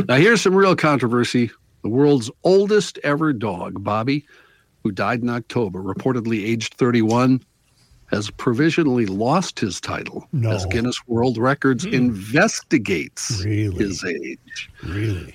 [0.09, 1.51] Now, here's some real controversy.
[1.83, 4.27] The world's oldest ever dog, Bobby,
[4.83, 7.43] who died in October, reportedly aged 31,
[8.07, 10.51] has provisionally lost his title No.
[10.51, 11.93] as Guinness World Records hmm.
[11.93, 13.77] investigates Really?
[13.77, 14.71] his age.
[14.83, 15.35] Really?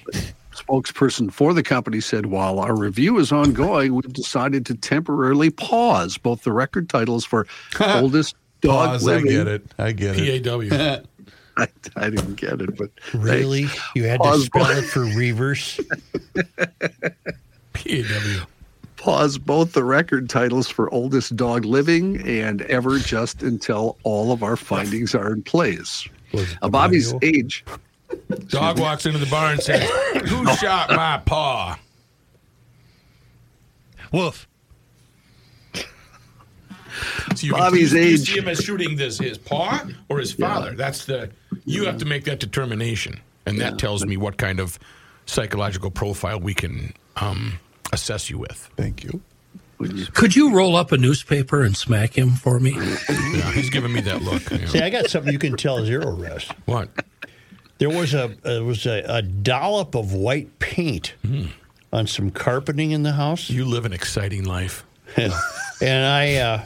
[0.54, 6.18] Spokesperson for the company said, while our review is ongoing, we've decided to temporarily pause
[6.18, 7.48] both the record titles for
[7.80, 9.64] oldest dog Pause, I get it.
[9.78, 10.44] I get it.
[10.44, 11.08] PAW.
[11.58, 13.68] I, I didn't get it, but Really?
[13.96, 15.80] You had to spell both- it for reverse?
[17.74, 18.46] PAW.
[18.98, 24.42] pause both the record titles for oldest dog living and ever just until all of
[24.44, 26.08] our findings are in place.
[26.62, 27.38] Uh, Bobby's manual?
[27.38, 27.66] age.
[28.48, 29.88] Dog walks into the bar and says,
[30.30, 31.78] Who shot my paw?
[34.12, 34.48] Woof.
[37.36, 40.34] So you Bobby's can, you, you see him as shooting this his paw or his
[40.34, 40.74] father.
[40.74, 41.32] That's the
[41.66, 44.78] you have to make that determination, and that tells me what kind of
[45.26, 47.60] psychological profile we can um,
[47.92, 48.70] assess you with.
[48.76, 49.22] Thank you.
[50.14, 52.78] Could you roll up a newspaper and smack him for me?
[53.34, 54.50] Yeah, he's giving me that look.
[54.52, 54.66] you know.
[54.68, 56.46] See, I got something you can tell Zerorez.
[56.66, 56.90] What?
[57.80, 61.16] There was a there was a, a dollop of white paint
[61.92, 63.50] on some carpeting in the house.
[63.50, 64.86] You live an exciting life.
[65.18, 65.34] and
[65.82, 66.66] I uh,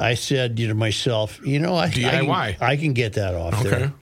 [0.00, 2.30] I said to myself, you know, I, I, can,
[2.62, 3.68] I can get that off Okay.
[3.70, 3.92] there.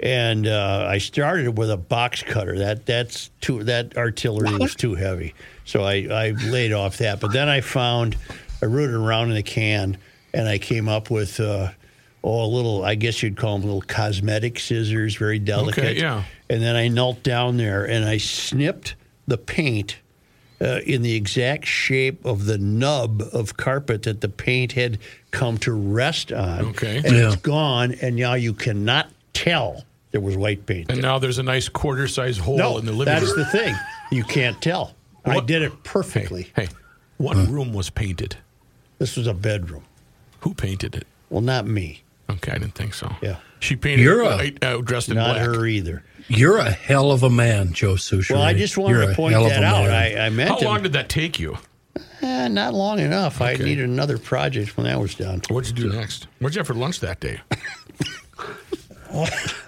[0.00, 2.58] And uh, I started with a box cutter.
[2.58, 5.32] That that's too that artillery was too heavy,
[5.64, 7.20] so I, I laid off that.
[7.20, 8.16] But then I found
[8.60, 9.96] I rooted around in the can,
[10.34, 11.70] and I came up with uh,
[12.24, 15.96] oh a little I guess you'd call them little cosmetic scissors, very delicate.
[15.96, 16.24] yeah.
[16.50, 18.96] And then I knelt down there and I snipped
[19.28, 19.98] the paint
[20.62, 24.98] uh, in the exact shape of the nub of carpet that the paint had
[25.32, 26.66] come to rest on.
[26.66, 26.98] Okay.
[26.98, 27.26] And Yeah.
[27.32, 30.88] it's gone, and now you cannot tell there was white paint.
[30.90, 31.02] And there.
[31.10, 33.38] now there's a nice quarter size hole no, in the living that's room.
[33.38, 33.74] That's the thing.
[34.12, 34.94] You can't tell.
[35.24, 36.52] I did it perfectly.
[36.54, 36.68] Hey,
[37.16, 38.36] what room was painted?
[38.98, 39.84] This was a bedroom.
[40.40, 41.06] Who painted it?
[41.30, 42.02] Well, not me.
[42.32, 43.14] Okay, I didn't think so.
[43.22, 43.36] Yeah.
[43.60, 45.46] She painted You're a- white, uh, dressed in Not black.
[45.46, 46.02] her either.
[46.28, 48.30] You're a hell of a man, Joe Soucheray.
[48.34, 49.90] Well, I just wanted You're to point that out.
[49.90, 51.58] I, I meant How to- long did that take you?
[52.22, 53.40] Eh, not long enough.
[53.42, 53.64] I Okay.
[53.64, 55.42] needed another project when that was done.
[55.48, 56.26] What'd you do next?
[56.38, 57.40] What'd you have for lunch that day?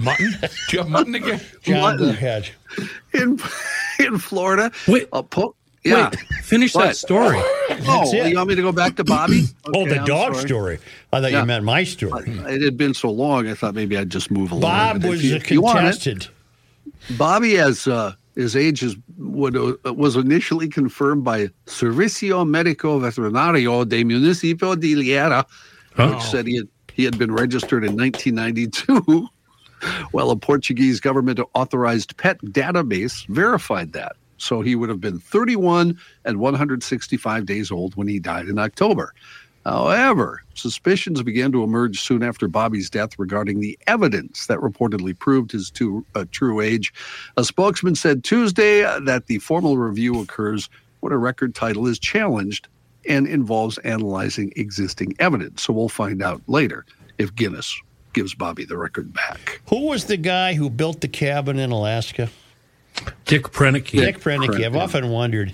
[0.00, 0.34] mutton?
[0.40, 1.40] Do you have mutton again?
[1.62, 1.98] John, What?
[1.98, 2.48] go ahead.
[3.12, 3.38] in
[3.98, 4.70] in Florida.
[4.88, 5.08] Wait.
[5.12, 5.54] a po-
[5.84, 6.08] yeah.
[6.10, 6.84] Wait, finish What?
[6.86, 6.96] that
[7.82, 7.86] story.
[7.88, 8.30] oh, it.
[8.30, 9.44] you want me to go back to Bobby?
[9.74, 10.46] oh, the I'm dog sorry.
[10.46, 10.78] story.
[11.12, 11.40] I thought Yeah.
[11.40, 12.24] you meant my story.
[12.28, 14.62] It had been so long, I thought maybe I'd just move along.
[14.62, 16.28] Bob was you- a if you want it- contested.
[17.18, 23.86] Bobby, as uh, his age is, would, uh, was initially confirmed by Servicio Médico Veterinario
[23.88, 25.44] de Municipio de Leiria,
[25.96, 29.28] which said he had, he had been registered in 1992.
[30.12, 34.16] well, a Portuguese government authorized pet database verified that.
[34.44, 39.14] So he would have been 31 and 165 days old when he died in October.
[39.64, 45.52] However, suspicions began to emerge soon after Bobby's death regarding the evidence that reportedly proved
[45.52, 46.92] his to, uh, true age.
[47.38, 50.68] A spokesman said Tuesday that the formal review occurs
[51.00, 52.68] when a record title is challenged
[53.08, 55.62] and involves analyzing existing evidence.
[55.62, 56.84] So we'll find out later
[57.16, 57.74] if Guinness
[58.12, 59.62] gives Bobby the record back.
[59.68, 62.28] Who was the guy who built the cabin in Alaska?
[63.24, 63.90] Dick Proenneke.
[63.98, 64.64] Dick Proenneke.
[64.64, 65.52] I've often wondered,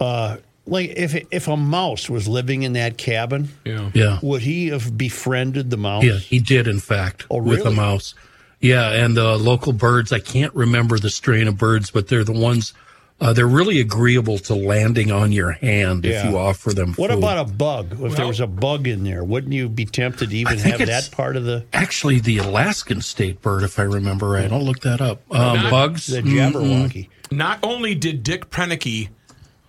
[0.00, 0.36] uh,
[0.66, 3.90] like if if a mouse was living in that cabin, Yeah.
[3.94, 4.18] Yeah.
[4.22, 6.04] would he have befriended the mouse?
[6.04, 8.14] Yeah, he did, in fact, Oh, with a mouse.
[8.60, 12.32] Yeah, and the local birds, I can't remember the strain of birds, but they're the
[12.32, 12.74] ones,
[13.20, 17.18] uh, they're really agreeable to landing on your hand if you offer them What food.
[17.18, 17.96] about a bug?
[18.00, 21.10] If there was a bug in there, wouldn't you be tempted to even have that
[21.12, 24.50] part of the Actually, the Alaskan state bird, if I remember right.
[24.50, 25.20] I'll look that up.
[25.30, 26.06] Um, Not- bugs?
[26.08, 26.52] the Mm-mm.
[26.52, 27.08] Jabberwocky?
[27.30, 29.08] Not only did Dick Proenneke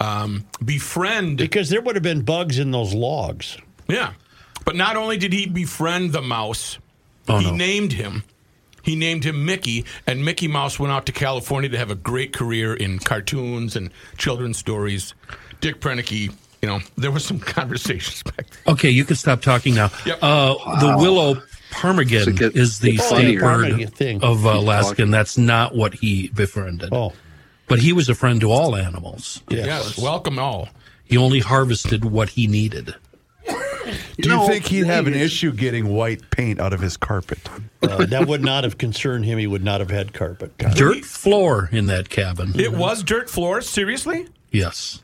[0.01, 3.57] um, befriend Because there would have been bugs in those logs.
[3.87, 4.13] Yeah.
[4.65, 6.79] But not only did he befriend the mouse,
[7.29, 7.55] Oh, he no.
[7.55, 8.23] named him.
[8.83, 12.33] He named him Mickey, and Mickey Mouse went out to California to have a great
[12.33, 15.13] career in cartoons and children's stories.
[15.61, 16.31] Dick Proenneke,
[16.61, 18.73] you know, there was some conversations back then.
[18.75, 19.89] Okay, you can stop talking now.
[20.05, 20.19] Yep.
[20.21, 23.89] Uh, The willow ptarmigan So is the state bird
[24.21, 26.89] of uh, Alaska, and that's not what he befriended.
[26.91, 27.13] Oh,
[27.67, 29.41] But he was a friend to all animals.
[29.49, 29.65] yes.
[29.65, 30.67] Yes, welcome all.
[31.05, 32.95] He only harvested what he needed.
[34.17, 37.39] Do you think he'd have an issue getting white paint out of his carpet?
[37.81, 39.37] Uh, that would not have concerned him.
[39.37, 40.57] He would not have had carpet.
[40.57, 42.53] Dirt floor in that cabin.
[42.59, 43.61] It was dirt floor?
[43.61, 44.27] Seriously?
[44.51, 45.01] Yes.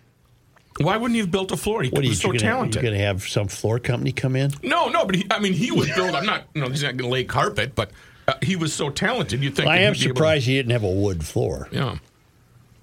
[0.80, 1.84] Why wouldn't he have built a floor?
[1.84, 2.76] He What are you, was so you gonna, talented.
[2.82, 4.52] You going to have some floor company come in?
[4.64, 6.16] No, no, but he, I mean, he would build.
[6.16, 7.92] I'm not, you know, he's not going to lay carpet, but
[8.30, 9.44] uh, he was so talented.
[9.44, 11.68] You'd think I am he'd be able to- surprised he didn't have a wood floor.
[11.72, 11.98] yeah.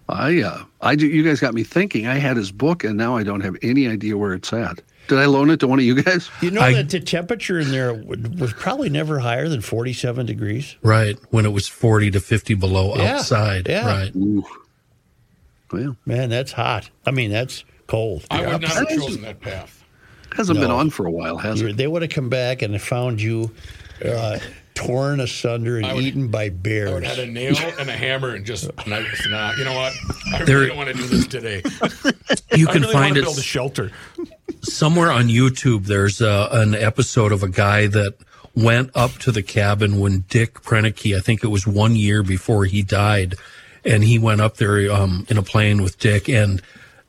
[0.08, 2.06] I, uh, I, do- you guys got me thinking.
[2.06, 4.80] I had his book, and now I don't have any idea where it's at.
[5.08, 6.28] Did I loan it to one of you guys?
[6.40, 10.76] You know I- that the temperature in there was probably never higher than 47 degrees?
[10.82, 11.16] Right.
[11.30, 13.68] When it was 40 to 50 below Yeah, outside.
[13.68, 13.86] yeah.
[13.86, 14.16] Right.
[14.16, 14.44] Ooh.
[15.72, 16.90] Well, Man, that's hot.
[17.04, 18.24] I mean, that's cold.
[18.30, 19.84] I would not have chosen that path.
[20.36, 21.76] hasn't been on for a while, has You're- it?
[21.76, 23.50] They would have come back and found you
[24.04, 24.38] uh,
[24.76, 26.92] torn asunder and would- eaten by I bears.
[26.92, 29.92] would have had a nail and a hammer and just, nah, nah, you know what?
[30.32, 31.62] I There- really don't want to do this today.
[32.56, 33.90] You I can really find want to it build a shelter.
[34.62, 35.84] somewhere on YouTube.
[35.86, 38.14] There's uh, an episode of a guy that
[38.54, 42.64] went up to the cabin when Dick Proenneke, I think it was one year before
[42.64, 43.34] he died,
[43.84, 46.62] and he went up there um, in a plane with Dick and.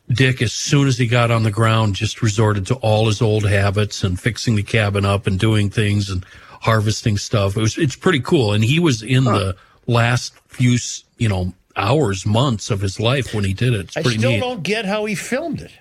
[0.10, 3.46] Dick, as soon as he got on the ground, just resorted to all his old
[3.46, 6.26] habits and fixing the cabin up and doing things and
[6.62, 7.58] harvesting stuff.
[7.58, 9.56] It was it's pretty cool, and he was in the
[9.86, 10.78] last few
[11.18, 13.82] you know hours, months of his life when he did it.
[13.82, 14.40] It's I pretty still neat.
[14.40, 15.72] don't get how he filmed it.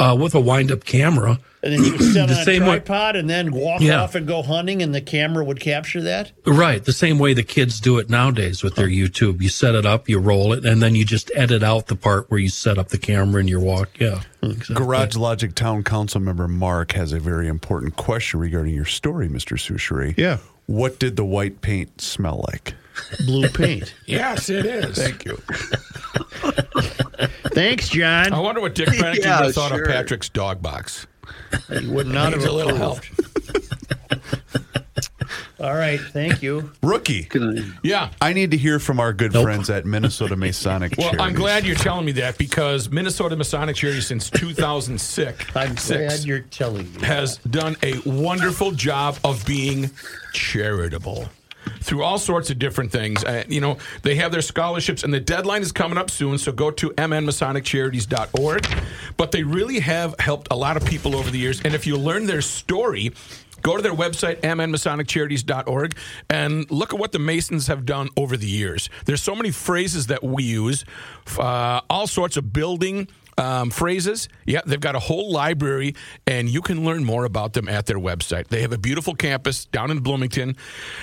[0.00, 1.38] Uh, with a wind up camera.
[1.62, 4.00] And then you would sit The on a same way- tripod and then walk Yeah.
[4.02, 6.32] off and go hunting, and the camera would capture that.
[6.46, 9.42] Right, the same way the kids do it nowadays with their YouTube.
[9.42, 12.30] You set it up, you roll it, and then you just edit out the part
[12.30, 13.90] where you set up the camera and your walk.
[14.00, 14.74] Yeah, exactly.
[14.76, 19.58] Garage Logic Town Council member Mark has a very important question regarding your story, Mr.
[19.58, 20.14] Soucheray.
[20.16, 20.38] Yeah.
[20.70, 22.74] What did the white paint smell like?
[23.26, 23.92] Blue paint.
[24.06, 24.96] Yes, it is.
[24.96, 25.34] Thank you.
[27.52, 28.32] Thanks, John.
[28.32, 29.82] I wonder what Dick Proenneke Yeah, would have thought sure.
[29.82, 31.08] of Patrick's dog box.
[31.76, 33.00] He would not have a little help.
[35.60, 35.70] Approved.
[35.72, 36.70] All right, thank you.
[36.82, 37.28] Rookie.
[37.34, 38.10] I- Yeah.
[38.20, 39.44] I need to hear from our good Nope.
[39.44, 44.00] friends at Minnesota Masonic Well, I'm glad you're telling me that because Minnesota Masonic Charity
[44.00, 47.02] since 2006 I'm six, glad you're telling me.
[47.06, 49.90] has done a wonderful job of being
[50.32, 51.28] charitable
[51.82, 53.22] through all sorts of different things.
[53.22, 56.38] Uh, you know, they have their scholarships, and the deadline is coming up soon.
[56.38, 58.66] So go to mnmasoniccharities.org.
[59.16, 61.60] But they really have helped a lot of people over the years.
[61.62, 63.12] And if you learn their story,
[63.62, 65.96] go to their website, mnmasoniccharities.org,
[66.28, 68.88] and look at what the Masons have done over the years.
[69.04, 70.84] There's so many phrases that we use,
[71.38, 73.08] uh, all sorts of building
[73.40, 74.28] um, phrases.
[74.44, 75.94] Yeah, they've got a whole library,
[76.26, 78.48] and you can learn more about them at their website.
[78.48, 80.56] They have a beautiful campus down in Bloomington,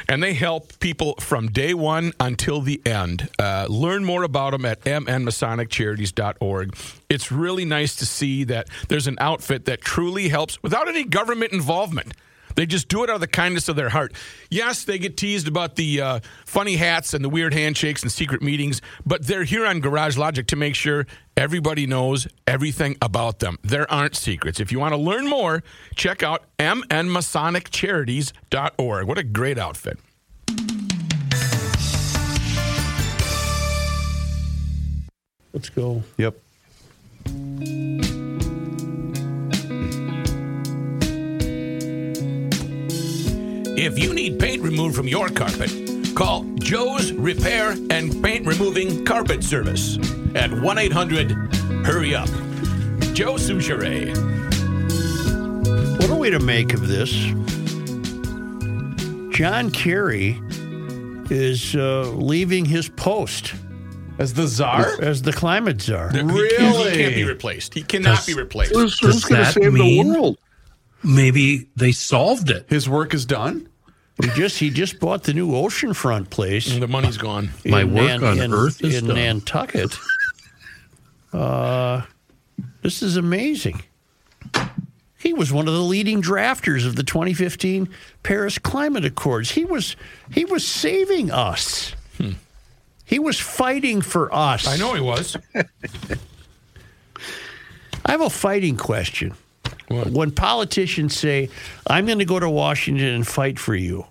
[0.07, 3.29] and they help people from day one until the end.
[3.39, 6.77] Uh, learn more about them at mnmasoniccharities.org.
[7.09, 11.53] It's really nice to see that there's an outfit that truly helps without any government
[11.53, 12.13] involvement.
[12.57, 14.13] They just do it out of the kindness of their heart.
[14.49, 18.41] Yes, they get teased about the uh, funny hats and the weird handshakes and secret
[18.41, 21.05] meetings, but they're here on Garage Logic to make sure
[21.37, 23.59] everybody knows everything about them.
[23.63, 24.59] There aren't secrets.
[24.59, 25.61] If you want to learn more,
[25.95, 29.07] check out mnmasoniccharities.org.
[29.07, 29.99] What a great outfit.
[35.53, 36.01] Let's go.
[36.17, 36.35] Yep.
[43.77, 45.71] If you need paint removed from your carpet,
[46.15, 49.99] call Joe's Repair and Paint Removing Carpet Service
[50.33, 51.31] at 1 800
[51.85, 52.27] Hurry Up.
[53.13, 54.17] Joe Soucheray.
[55.99, 57.11] What are we to make of this?
[59.37, 60.41] John Kerry
[61.29, 63.53] is uh, leaving his post
[64.17, 66.09] as the czar, as the climate czar.
[66.09, 67.75] He, can't, he can't be replaced.
[67.75, 68.73] He cannot be replaced.
[68.73, 70.39] Who's, who's going to save the world?
[71.07, 72.65] Maybe they solved it.
[72.69, 73.69] His work is done.
[74.21, 76.71] He just he just bought the new oceanfront place.
[76.73, 77.51] And the money's gone.
[77.65, 79.15] My in work on in, Earth is in done.
[79.15, 79.95] Nantucket.
[81.31, 82.01] Uh,
[82.81, 83.83] this is amazing.
[85.19, 87.89] He was one of the leading drafters of the 2015
[88.23, 89.51] Paris Climate Accords.
[89.51, 89.95] He was
[90.31, 91.93] he was saving us.
[93.05, 94.67] He was fighting for us.
[94.67, 95.37] I know he was.
[98.05, 99.33] I have a fighting question.
[99.89, 101.49] When politicians say,
[101.87, 104.05] I'm going to go to Washington and fight for you,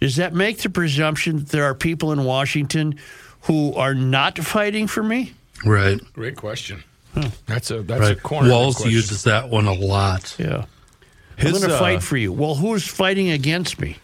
[0.00, 2.98] does that make the presumption that there are people in Washington
[3.42, 5.32] who are not fighting for me?
[5.64, 6.00] Right.
[6.12, 6.84] Great question.
[7.46, 8.50] That's a that's a corner.
[8.50, 8.92] Walz question.
[8.92, 10.36] uses that one a lot.
[10.38, 10.66] Yeah.
[11.36, 12.32] His, I'm going to uh, fight for you.
[12.32, 13.96] Well, who's fighting against me?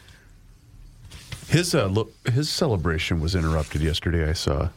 [1.49, 4.29] His uh, look, his celebration was interrupted yesterday.
[4.29, 4.71] I saw.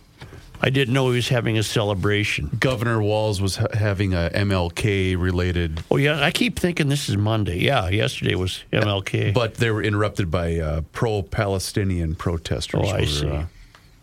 [0.62, 2.58] I didn't know he was having a celebration.
[2.60, 6.20] Governor Walz was ha- having a MLK related, Oh, yeah.
[6.24, 7.60] I keep thinking this is Monday.
[7.60, 7.90] Yeah.
[7.90, 9.34] Yesterday was MLK.
[9.34, 12.82] but they were interrupted by uh, pro-Palestinian protesters.
[12.84, 13.28] Oh, I were, see.
[13.30, 13.44] Uh,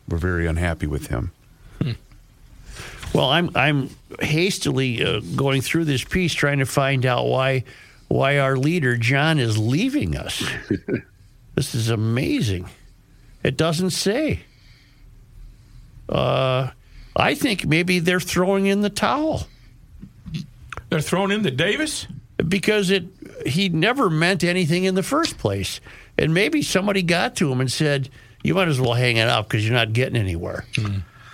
[0.09, 1.33] were very unhappy with him.
[3.13, 3.91] Well, I'm I'm
[4.21, 7.63] hastily uh, going through this piece trying to find out why
[8.09, 10.43] why our leader John is leaving us.
[11.55, 12.69] this is amazing.
[13.45, 14.41] It doesn't say.
[16.09, 16.71] Uh,
[17.17, 19.47] I think maybe they're throwing in the towel
[20.91, 22.07] They're throwing in the Davis.
[22.49, 23.05] because it
[23.47, 25.81] he never meant anything in the first place,
[26.19, 28.09] and maybe somebody got to him and said,
[28.43, 30.65] "You might as well hang it up because you're not getting anywhere."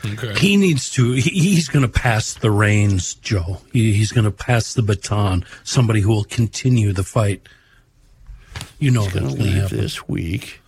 [0.05, 0.34] Okay.
[0.38, 1.12] He needs to.
[1.12, 1.20] he-
[1.55, 3.60] He's going to pass the reins, Joe.
[3.72, 5.44] He, he's going to pass the baton.
[5.62, 7.42] Somebody who will continue the fight.
[8.78, 9.76] You know that's going going to to leave happen.
[9.78, 10.60] this week.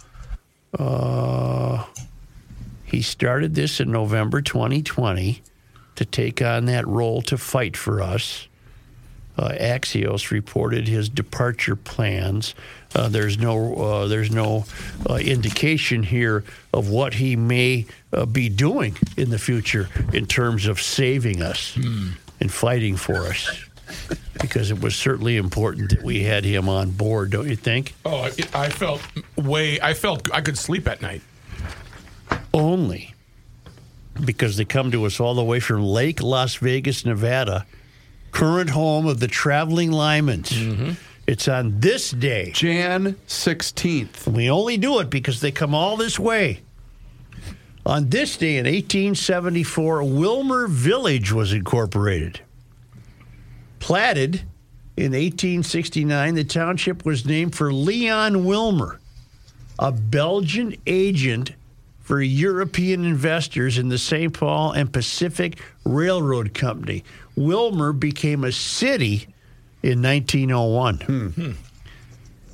[0.79, 1.85] Uh,
[2.93, 5.43] he started this in November 2020
[5.94, 8.48] to take on that role to fight for us.
[9.39, 12.55] Uh, Axios reported his departure plans.
[12.94, 14.66] Uh, there's no uh, there's no
[15.09, 16.44] uh, indication here
[16.74, 21.74] of what he may uh, be doing in the future in terms of saving us
[22.40, 23.64] and fighting for us.
[24.39, 27.94] Because it was certainly important that we had him on board, don't you think?
[28.05, 29.01] Oh, I, I felt
[29.36, 29.81] way.
[29.81, 31.23] I felt I could sleep at night.
[32.55, 33.15] Only
[34.25, 37.67] because they come to us all the way from Lake Las Vegas, Nevada,
[38.31, 40.49] current home of the traveling Lymans.
[40.49, 40.93] Mm-hmm.
[41.27, 42.51] It's on this day.
[42.53, 44.27] Jan 16th.
[44.27, 46.61] We only do it because they come all this way.
[47.87, 52.41] On this day in 1874, Willmar Village was incorporated.
[53.79, 54.43] Platted
[54.97, 58.99] in 1869, the township was named for Leon Willmar,
[59.79, 61.53] a Belgian agent
[62.03, 64.33] for European investors in the St.
[64.33, 67.05] Paul and Pacific Railroad Company.
[67.37, 69.27] Willmar became a city
[69.83, 70.97] in 1901.
[71.01, 71.53] Hmm.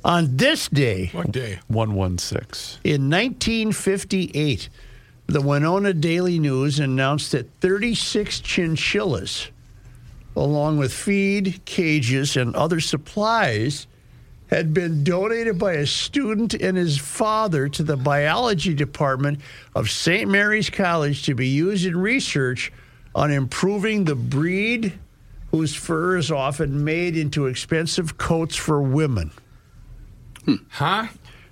[0.05, 1.59] On this day, What day?
[1.67, 2.79] 116.
[2.85, 4.69] in 1958,
[5.27, 9.49] the Winona Daily News announced that 36 chinchillas,
[10.35, 13.87] along with feed, cages, and other supplies,
[14.49, 19.39] had been donated by a student and his father to the biology department
[19.75, 20.29] of St.
[20.29, 22.71] Mary's College to be used in research
[23.13, 24.97] on improving the breed
[25.51, 29.31] whose fur is often made into expensive coats for women.
[30.69, 31.07] Huh?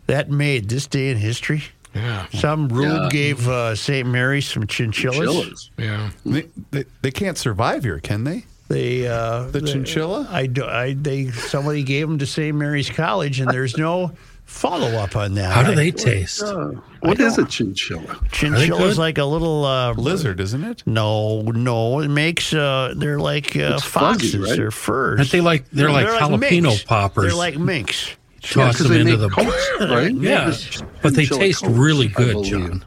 [0.08, 1.64] That made this day in history.
[1.94, 2.28] Yeah.
[2.34, 3.10] Some rube Yeah.
[3.12, 4.08] gave uh, St.
[4.08, 5.18] Mary's some chinchillas.
[5.18, 5.72] Chinchillas.
[5.78, 6.10] Yeah.
[6.26, 8.46] They, they, they can't survive here, can they?
[8.68, 10.28] They uh, The they- chinchilla?
[10.30, 12.56] I, do- I they somebody gave them to St.
[12.56, 14.12] Mary's College, and there's no
[14.46, 15.52] follow up on that.
[15.54, 16.44] How do I- they taste?
[16.44, 16.72] Uh,
[17.02, 18.20] what is a chinchilla?
[18.32, 20.84] Chinchilla is like a little uh, Lizard, isn't it?
[20.86, 24.38] No, no, it makes uh, they're like uh, It's fuzzy, foxes.
[24.38, 24.58] right?
[24.58, 25.20] They're furs.
[25.20, 26.84] Aren't they like they're like jalapeno minks.
[26.84, 27.26] poppers?
[27.28, 28.16] They're like minks.
[28.42, 30.14] Toss 'cause them into the coats, right?
[30.14, 32.44] yeah, There's but they taste coats, really good.
[32.46, 32.86] John.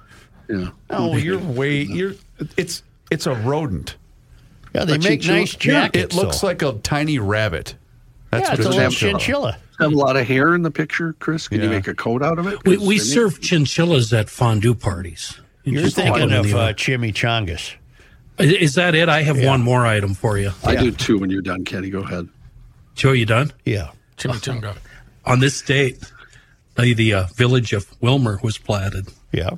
[0.49, 0.69] Yeah.
[0.91, 2.15] Oh, you're way you're.
[2.57, 3.97] It's it's a rodent.
[4.75, 5.39] Yeah, they A make chinchilla?
[5.39, 6.15] nice jackets.
[6.15, 6.47] It looks though.
[6.49, 7.75] like a tiny rabbit.
[8.31, 9.19] That's yeah, what it's a it's little chinchilla.
[9.19, 9.59] chinchilla.
[9.81, 11.49] Have a lot of hair in the picture, Chris.
[11.49, 12.63] Can you make a coat out of it?
[12.65, 15.41] We, 'Cause we they make- serve chinchillas at fondue parties.
[15.65, 17.75] You You're thinking of the uh, chimichangas.
[18.39, 19.09] Is that it?
[19.09, 19.49] I have Yeah.
[19.51, 20.53] one more item for you.
[20.65, 21.19] I do too.
[21.19, 22.29] When you're done, Kenny, go ahead.
[22.95, 23.53] Joe, you done?
[23.65, 23.91] Yeah.
[24.17, 24.77] Chimichanga.
[25.27, 25.99] On this date,
[26.77, 29.09] the, the uh, village of Willmar was platted.
[29.33, 29.51] Yeah.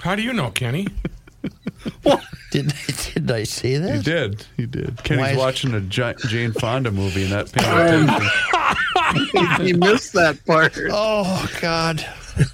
[0.00, 0.86] How do you know, Kenny?
[2.50, 2.74] Did
[3.14, 3.94] did I say that?
[3.96, 4.46] You did.
[4.56, 5.02] You did.
[5.04, 9.66] Kenny's is- watching a Gi- Jane Fonda movie and that paying attention.
[9.66, 10.76] you missed that part.
[10.90, 12.04] Oh God.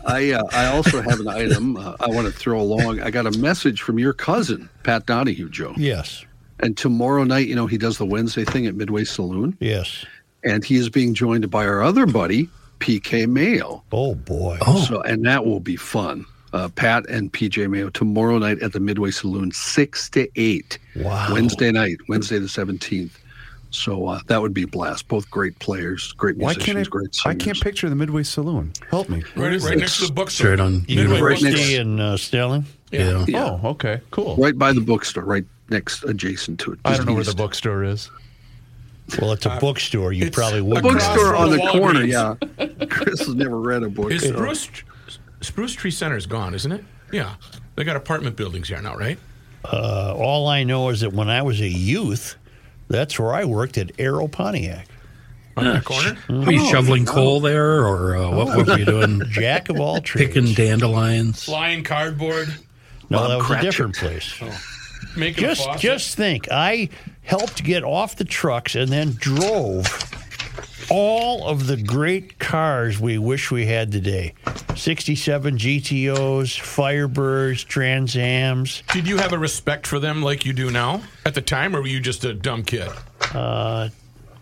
[0.04, 3.00] I uh, I also have an item uh, I want to throw along.
[3.00, 5.72] I got a message from your cousin Pat Donahue, Joe.
[5.76, 6.24] Yes.
[6.60, 9.56] And tomorrow night, you know, he does the Wednesday thing at Midway Saloon.
[9.60, 10.04] Yes.
[10.44, 12.48] And he is being joined by our other buddy,
[12.80, 13.82] PK Mayo.
[13.92, 14.58] Oh boy.
[14.66, 14.80] Oh.
[14.82, 16.26] So and that will be fun.
[16.56, 20.78] Uh, Pat and PJ Mayo tomorrow night at the Midway Saloon, six to eight.
[20.96, 21.28] Wow.
[21.34, 23.18] Wednesday night, Wednesday the seventeenth.
[23.70, 25.06] So uh, that would be a blast.
[25.06, 26.90] Both great players, great Why musicians, can't I?
[26.90, 28.72] great I can't picture the Midway Saloon.
[28.88, 29.22] Help me.
[29.34, 30.46] Right, right next to the bookstore.
[30.46, 31.80] Straight on Midway University bookstore.
[31.82, 32.64] in uh, Snelling.
[32.90, 33.24] Yeah.
[33.28, 33.58] Yeah.
[33.62, 34.36] Oh, okay, cool.
[34.36, 36.78] Right by the bookstore, right next adjacent to it.
[36.86, 38.10] I don't know where the bookstore is.
[39.20, 40.14] Well, it's a bookstore.
[40.14, 40.78] You it's probably a would.
[40.78, 41.80] Across bookstore on the Walgreens.
[41.80, 42.04] corner.
[42.04, 44.10] Yeah, Chris has never read a book.
[44.10, 44.32] Is so-
[45.40, 46.84] Spruce, Spruce Tree Center is gone, isn't it?
[47.12, 47.34] Yeah.
[47.74, 49.18] They got apartment buildings here now, right?
[49.64, 52.36] Uh, all I know is that when I was a youth,
[52.88, 54.86] that's where I worked at Aero Pontiac.
[55.56, 56.16] On that corner?
[56.28, 59.22] Were you shoveling coal there, or uh, what, what were you doing?
[59.30, 60.34] Jack of all trades.
[60.34, 61.42] Picking dandelions.
[61.44, 62.48] Flying cardboard.
[63.08, 63.64] No, Bob that was Cratchit.
[63.64, 64.34] a different place.
[65.16, 65.80] Making Just, faucet.
[65.80, 66.48] just think.
[66.50, 66.90] I
[67.22, 69.86] helped get off the trucks and then drove
[70.90, 74.34] all of the great cars we wish we had today
[74.76, 78.86] 67 GTOs, Firebirds, Transams.
[78.92, 81.80] Did you have a respect for them like you do now at the time, or
[81.80, 82.88] were you just a dumb kid?
[83.34, 83.88] Uh,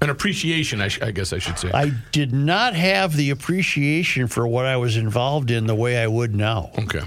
[0.01, 1.71] An appreciation, I, sh- I guess I should say.
[1.73, 6.07] I did not have the appreciation for what I was involved in the way I
[6.07, 6.71] would now.
[6.79, 7.03] okay.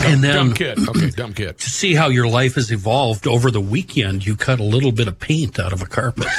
[0.00, 0.86] And then dumb kid.
[0.86, 1.56] Okay, dumb kid.
[1.58, 5.08] to see how your life has evolved over the weekend, you cut a little bit
[5.08, 6.26] of paint out of a carpet.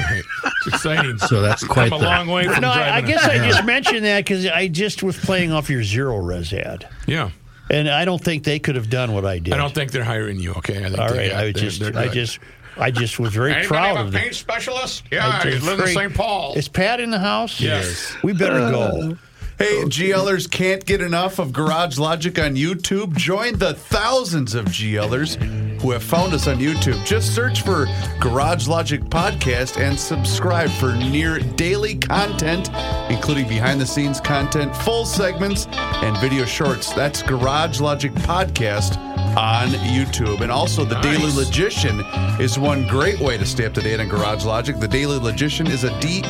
[0.00, 0.22] Right.
[0.44, 1.18] It's exciting.
[1.18, 3.24] So that's quite Come a the- long way from No, I, I driving a- guess
[3.24, 6.88] I just mentioned that because I just was playing off your Zerorez ad.
[7.06, 7.30] Yeah.
[7.70, 9.54] And I don't think they could have done what I did.
[9.54, 10.84] I don't think they're hiring you, okay?
[10.84, 12.38] I think All they right, got- I they're- just, they're I just,
[12.76, 14.22] I just was very Anybody proud have of a them.
[14.22, 15.04] paint specialist?
[15.12, 16.14] I Yeah, just he's living in St.
[16.14, 16.54] Paul.
[16.54, 17.60] Is Pat in the house?
[17.60, 18.14] Yes.
[18.22, 19.16] We better go.
[19.56, 23.16] Hey, GLers can't get enough of Garage Logic on YouTube.
[23.16, 25.36] Join the thousands of GLers
[25.84, 27.04] who have found us on YouTube.
[27.04, 27.86] Just search for
[28.18, 32.70] Garage Logic Podcast and subscribe for near daily content,
[33.10, 36.90] including behind the scenes content, full segments, and video shorts.
[36.94, 38.96] That's Garage Logic Podcast
[39.36, 40.40] on YouTube.
[40.40, 42.00] And also, The Daily Logician
[42.40, 44.78] is one great way to stay up to date on Garage Logic.
[44.78, 46.22] The Daily Logician is a D.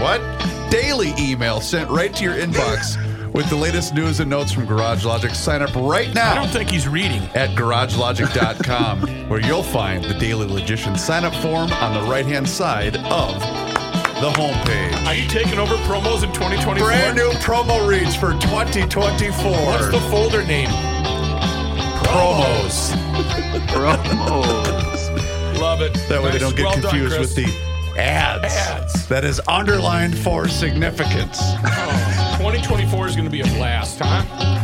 [0.00, 0.22] What?
[0.70, 2.96] Daily email sent right to your inbox
[3.32, 5.30] with the latest news and notes from Garage Logic.
[5.34, 6.32] Sign up right now.
[6.32, 7.22] I don't think he's reading.
[7.34, 12.48] at garagelogic.com where you'll find the Daily Logician sign up form on the right hand
[12.48, 13.34] side of
[14.20, 15.06] the homepage.
[15.06, 16.76] Are you taking over promos in 2024?
[16.86, 19.50] Brand new promo reads for 2024.
[19.50, 20.68] What's the folder name?
[22.04, 22.90] promos?
[23.68, 25.58] Promos.
[25.58, 25.94] Love it.
[26.08, 27.34] That way they don't get Well confused Chris.
[27.36, 28.44] with the ads.
[28.54, 29.08] Ads.
[29.08, 31.38] That is underlined for significance.
[31.40, 34.61] Oh, 2024 is going to be a blast, huh?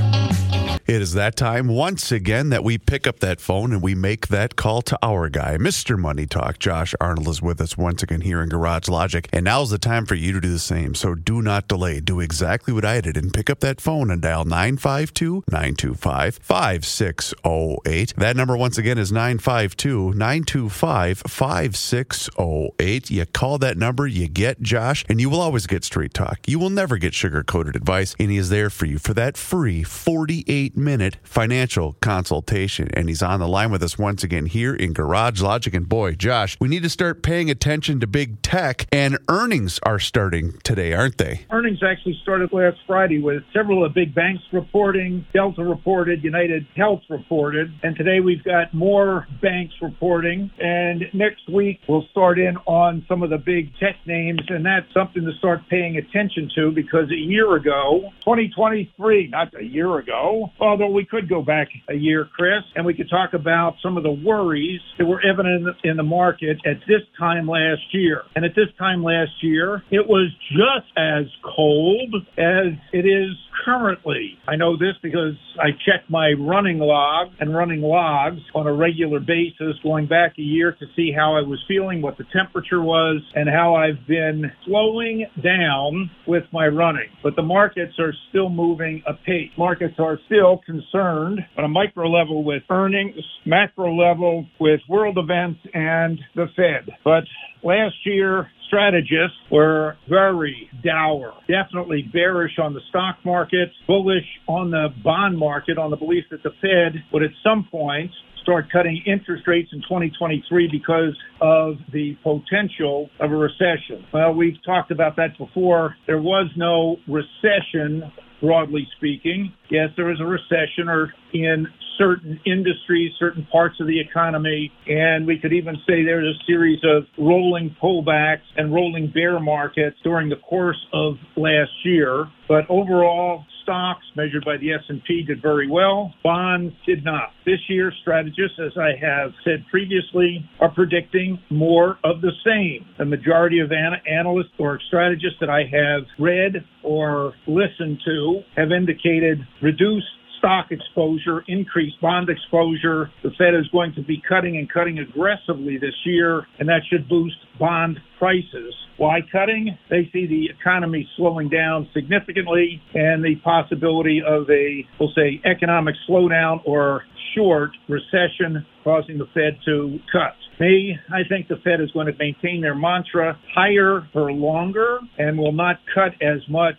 [0.89, 4.29] It is that time once again that we pick up that phone and we make
[4.29, 5.99] that call to our guy, Mr.
[5.99, 6.59] Money Talk.
[6.59, 9.29] Josh Arnold is with us once again here in Garage Logic.
[9.31, 10.95] And now's the time for you to do the same.
[10.95, 12.01] So do not delay.
[12.01, 18.15] Do exactly what I did and pick up that phone and dial 952 925 5608.
[18.17, 23.11] That number once again is 952 925 5608.
[23.11, 26.39] You call that number, you get Josh, and you will always get straight talk.
[26.47, 29.37] You will never get sugar coated advice, and he is there for you for that
[29.37, 32.89] free 48 minute financial consultation.
[32.95, 35.75] And he's on the line with us once again here in Garage Logic.
[35.75, 39.99] And boy, Josh, we need to start paying attention to big tech, and earnings are
[39.99, 41.47] starting today, aren't they?
[41.51, 45.27] Earnings actually started last Friday with several of the big banks reporting.
[45.33, 50.51] Delta reported, United Health reported, and today we've got more banks reporting.
[50.59, 54.93] And next week we'll start in on some of the big tech names, and that's
[54.95, 60.51] something to start paying attention to because a year ago, 2023, not a year ago,
[60.69, 64.03] although we could go back a year, Chris, and we could talk about some of
[64.03, 68.23] the worries that were evident in the market at this time last year.
[68.37, 71.25] And at this time last year, it was just as
[71.57, 73.35] cold as it is
[73.65, 74.39] currently.
[74.47, 79.21] I know this because I check my running log and running logs on a regular
[79.21, 83.23] basis going back a year to see how I was feeling, what the temperature was,
[83.35, 87.09] and how I've been slowing down with my running.
[87.23, 89.51] But the markets are still moving apace.
[89.57, 95.61] Markets are still concerned on a micro level with earnings, macro level with world events
[95.75, 96.95] and the Fed.
[97.05, 97.25] But
[97.63, 104.89] last year, strategists were very dour, definitely bearish on the stock market, bullish on the
[105.03, 108.11] bond market on the belief that the Fed would at some point
[108.43, 114.07] start cutting interest rates in 2023 because of the potential of a recession.
[114.13, 115.97] Well, we've talked about that before.
[116.07, 119.53] There was no recession broadly speaking.
[119.71, 121.67] Yes, there was a recession or in
[121.99, 126.79] certain industries, certain parts of the economy, and we could even say there's a series
[126.85, 132.27] of rolling pullbacks and rolling bear markets during the course of last year.
[132.49, 136.15] But overall, stocks measured by the S&P did very well.
[136.25, 137.31] Bonds did not.
[137.45, 142.87] This year, strategists, as I have said previously, are predicting more of the same.
[142.97, 148.73] The majority of an- analysts or strategists that I have read or listened to have
[148.73, 150.07] indicated reduced
[150.39, 153.11] stock exposure, increased bond exposure.
[153.23, 157.09] The Fed is going to be cutting and cutting aggressively this year, and that should
[157.09, 158.75] boost bond prices.
[158.97, 159.79] Why cutting?
[159.91, 165.95] They see the economy slowing down significantly and the possibility of a, we'll say, economic
[166.09, 167.03] slowdown or
[167.37, 170.35] short recession causing the Fed to cut.
[170.59, 175.39] Me, I think the Fed is going to maintain their mantra higher for longer and
[175.39, 176.75] will not cut as much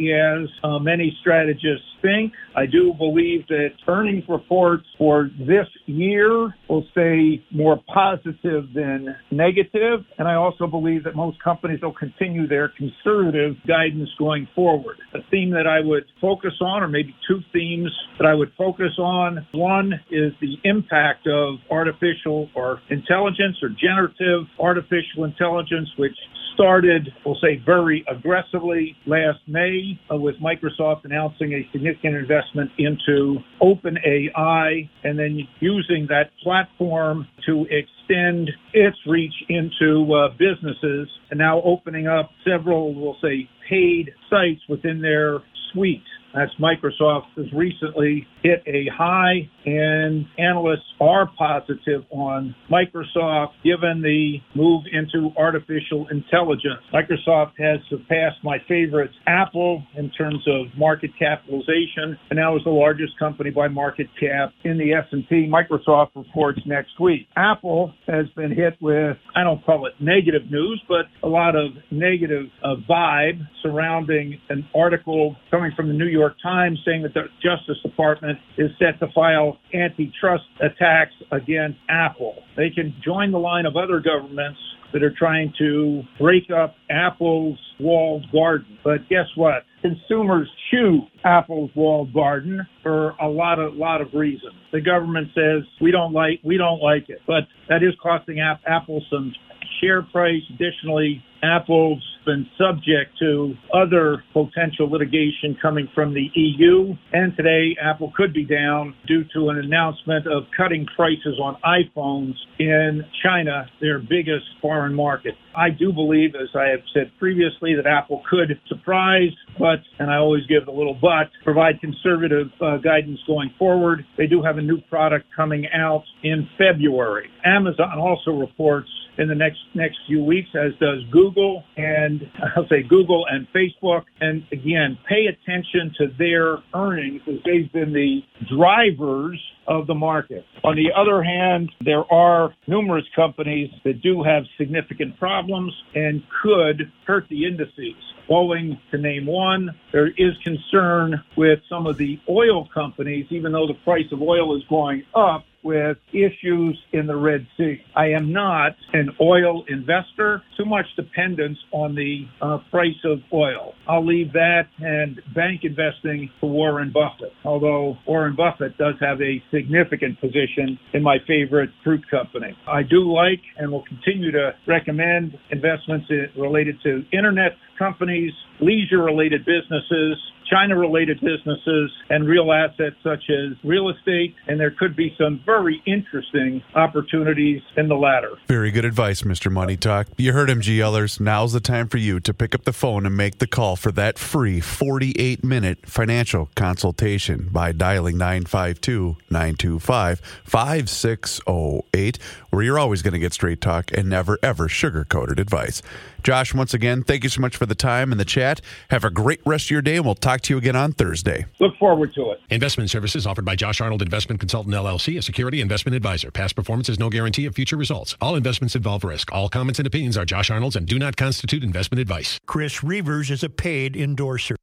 [0.00, 2.32] as uh, many strategists think.
[2.56, 10.00] I do believe that earnings reports for this year will stay more positive than negative.
[10.18, 14.96] And I also believe that most companies will continue their conservative guidance going forward.
[15.14, 18.98] A theme that I would focus on, or maybe two themes that I would focus
[18.98, 19.46] on.
[19.52, 26.16] One is the impact of artificial or intelligence or generative artificial intelligence, which
[26.54, 29.70] started, we'll say, very aggressively last May
[30.10, 37.66] uh, with Microsoft announcing a significant investment into OpenAI and then using that platform to
[37.70, 44.60] extend its reach into uh, businesses and now opening up several, we'll say, paid sites
[44.68, 45.38] within their
[45.72, 46.02] suite.
[46.34, 54.38] That's Microsoft has recently hit a high, and analysts are positive on Microsoft given the
[54.54, 56.80] move into artificial intelligence.
[56.92, 62.70] Microsoft has surpassed my favorite, Apple, in terms of market capitalization, and now is the
[62.70, 65.50] largest company by market cap in the S&P.
[65.50, 67.26] Microsoft reports next week.
[67.36, 71.72] Apple has been hit with, I don't call it negative news, but a lot of
[71.90, 77.24] negative uh, vibe surrounding an article coming from the New York Times saying that the
[77.42, 82.34] Justice Department is set to file antitrust attacks against Apple.
[82.56, 84.58] They can join the line of other governments
[84.92, 88.78] that are trying to break up Apple's walled garden.
[88.84, 89.64] But guess what?
[89.80, 94.54] Consumers choose Apple's walled garden for a lot of lot of reasons.
[94.72, 99.02] The government says we don't like we don't like it, but that is costing Apple
[99.10, 99.32] some
[99.80, 100.42] share price.
[100.54, 106.94] Additionally, Apple's been subject to other potential litigation coming from the EU.
[107.12, 112.34] And today, Apple could be down due to an announcement of cutting prices on iPhones
[112.58, 115.34] in China, their biggest foreign market.
[115.56, 120.16] I do believe, as I have said previously, that Apple could surprise, but, and I
[120.16, 124.04] always give the little but, provide conservative uh, guidance going forward.
[124.16, 127.28] They do have a new product coming out in February.
[127.44, 128.88] Amazon also reports
[129.18, 131.02] in the next next few weeks, as does
[131.32, 132.20] Google and
[132.56, 134.04] I'll say Google and Facebook.
[134.20, 138.20] And again, pay attention to their earnings as they've been the
[138.54, 140.44] drivers of the market.
[140.64, 146.92] On the other hand, there are numerous companies that do have significant problems and could
[147.06, 147.94] hurt the indices.
[148.28, 149.70] Boeing, to name one.
[149.92, 154.56] There is concern with some of the oil companies, even though the price of oil
[154.56, 157.80] is going up with issues in the Red Sea.
[157.94, 163.74] I am not an oil investor, too much dependence on the uh, price of oil.
[163.88, 169.42] I'll leave that and bank investing to Warren Buffett, although Warren Buffett does have a
[169.52, 172.56] significant position in my favorite fruit company.
[172.66, 176.06] I do like and will continue to recommend investments
[176.36, 177.52] related to internet
[177.82, 180.16] companies, leisure related businesses,
[180.48, 184.34] China related businesses, and real assets such as real estate.
[184.46, 188.32] And there could be some very interesting opportunities in the latter.
[188.46, 189.50] Very good advice, Mr.
[189.50, 190.08] Money Talk.
[190.16, 191.20] You heard him, GLers.
[191.20, 193.90] Now's the time for you to pick up the phone and make the call for
[193.92, 202.18] that free 48 minute financial consultation by dialing 952 925 5608,
[202.50, 205.82] where you're always going to get straight talk and never, ever sugar coated advice.
[206.22, 208.60] Josh, once again, thank you so much for the time and the chat.
[208.90, 211.46] Have a great rest of your day, and we'll talk to you again on Thursday.
[211.58, 212.40] Look forward to it.
[212.50, 216.30] Investment services offered by Josh Arnold Investment Consultant LLC, a security investment advisor.
[216.30, 218.16] Past performance is no guarantee of future results.
[218.20, 219.32] All investments involve risk.
[219.32, 222.38] All comments and opinions are Josh Arnold's and do not constitute investment advice.
[222.46, 224.56] Chris Reavers is a paid endorser.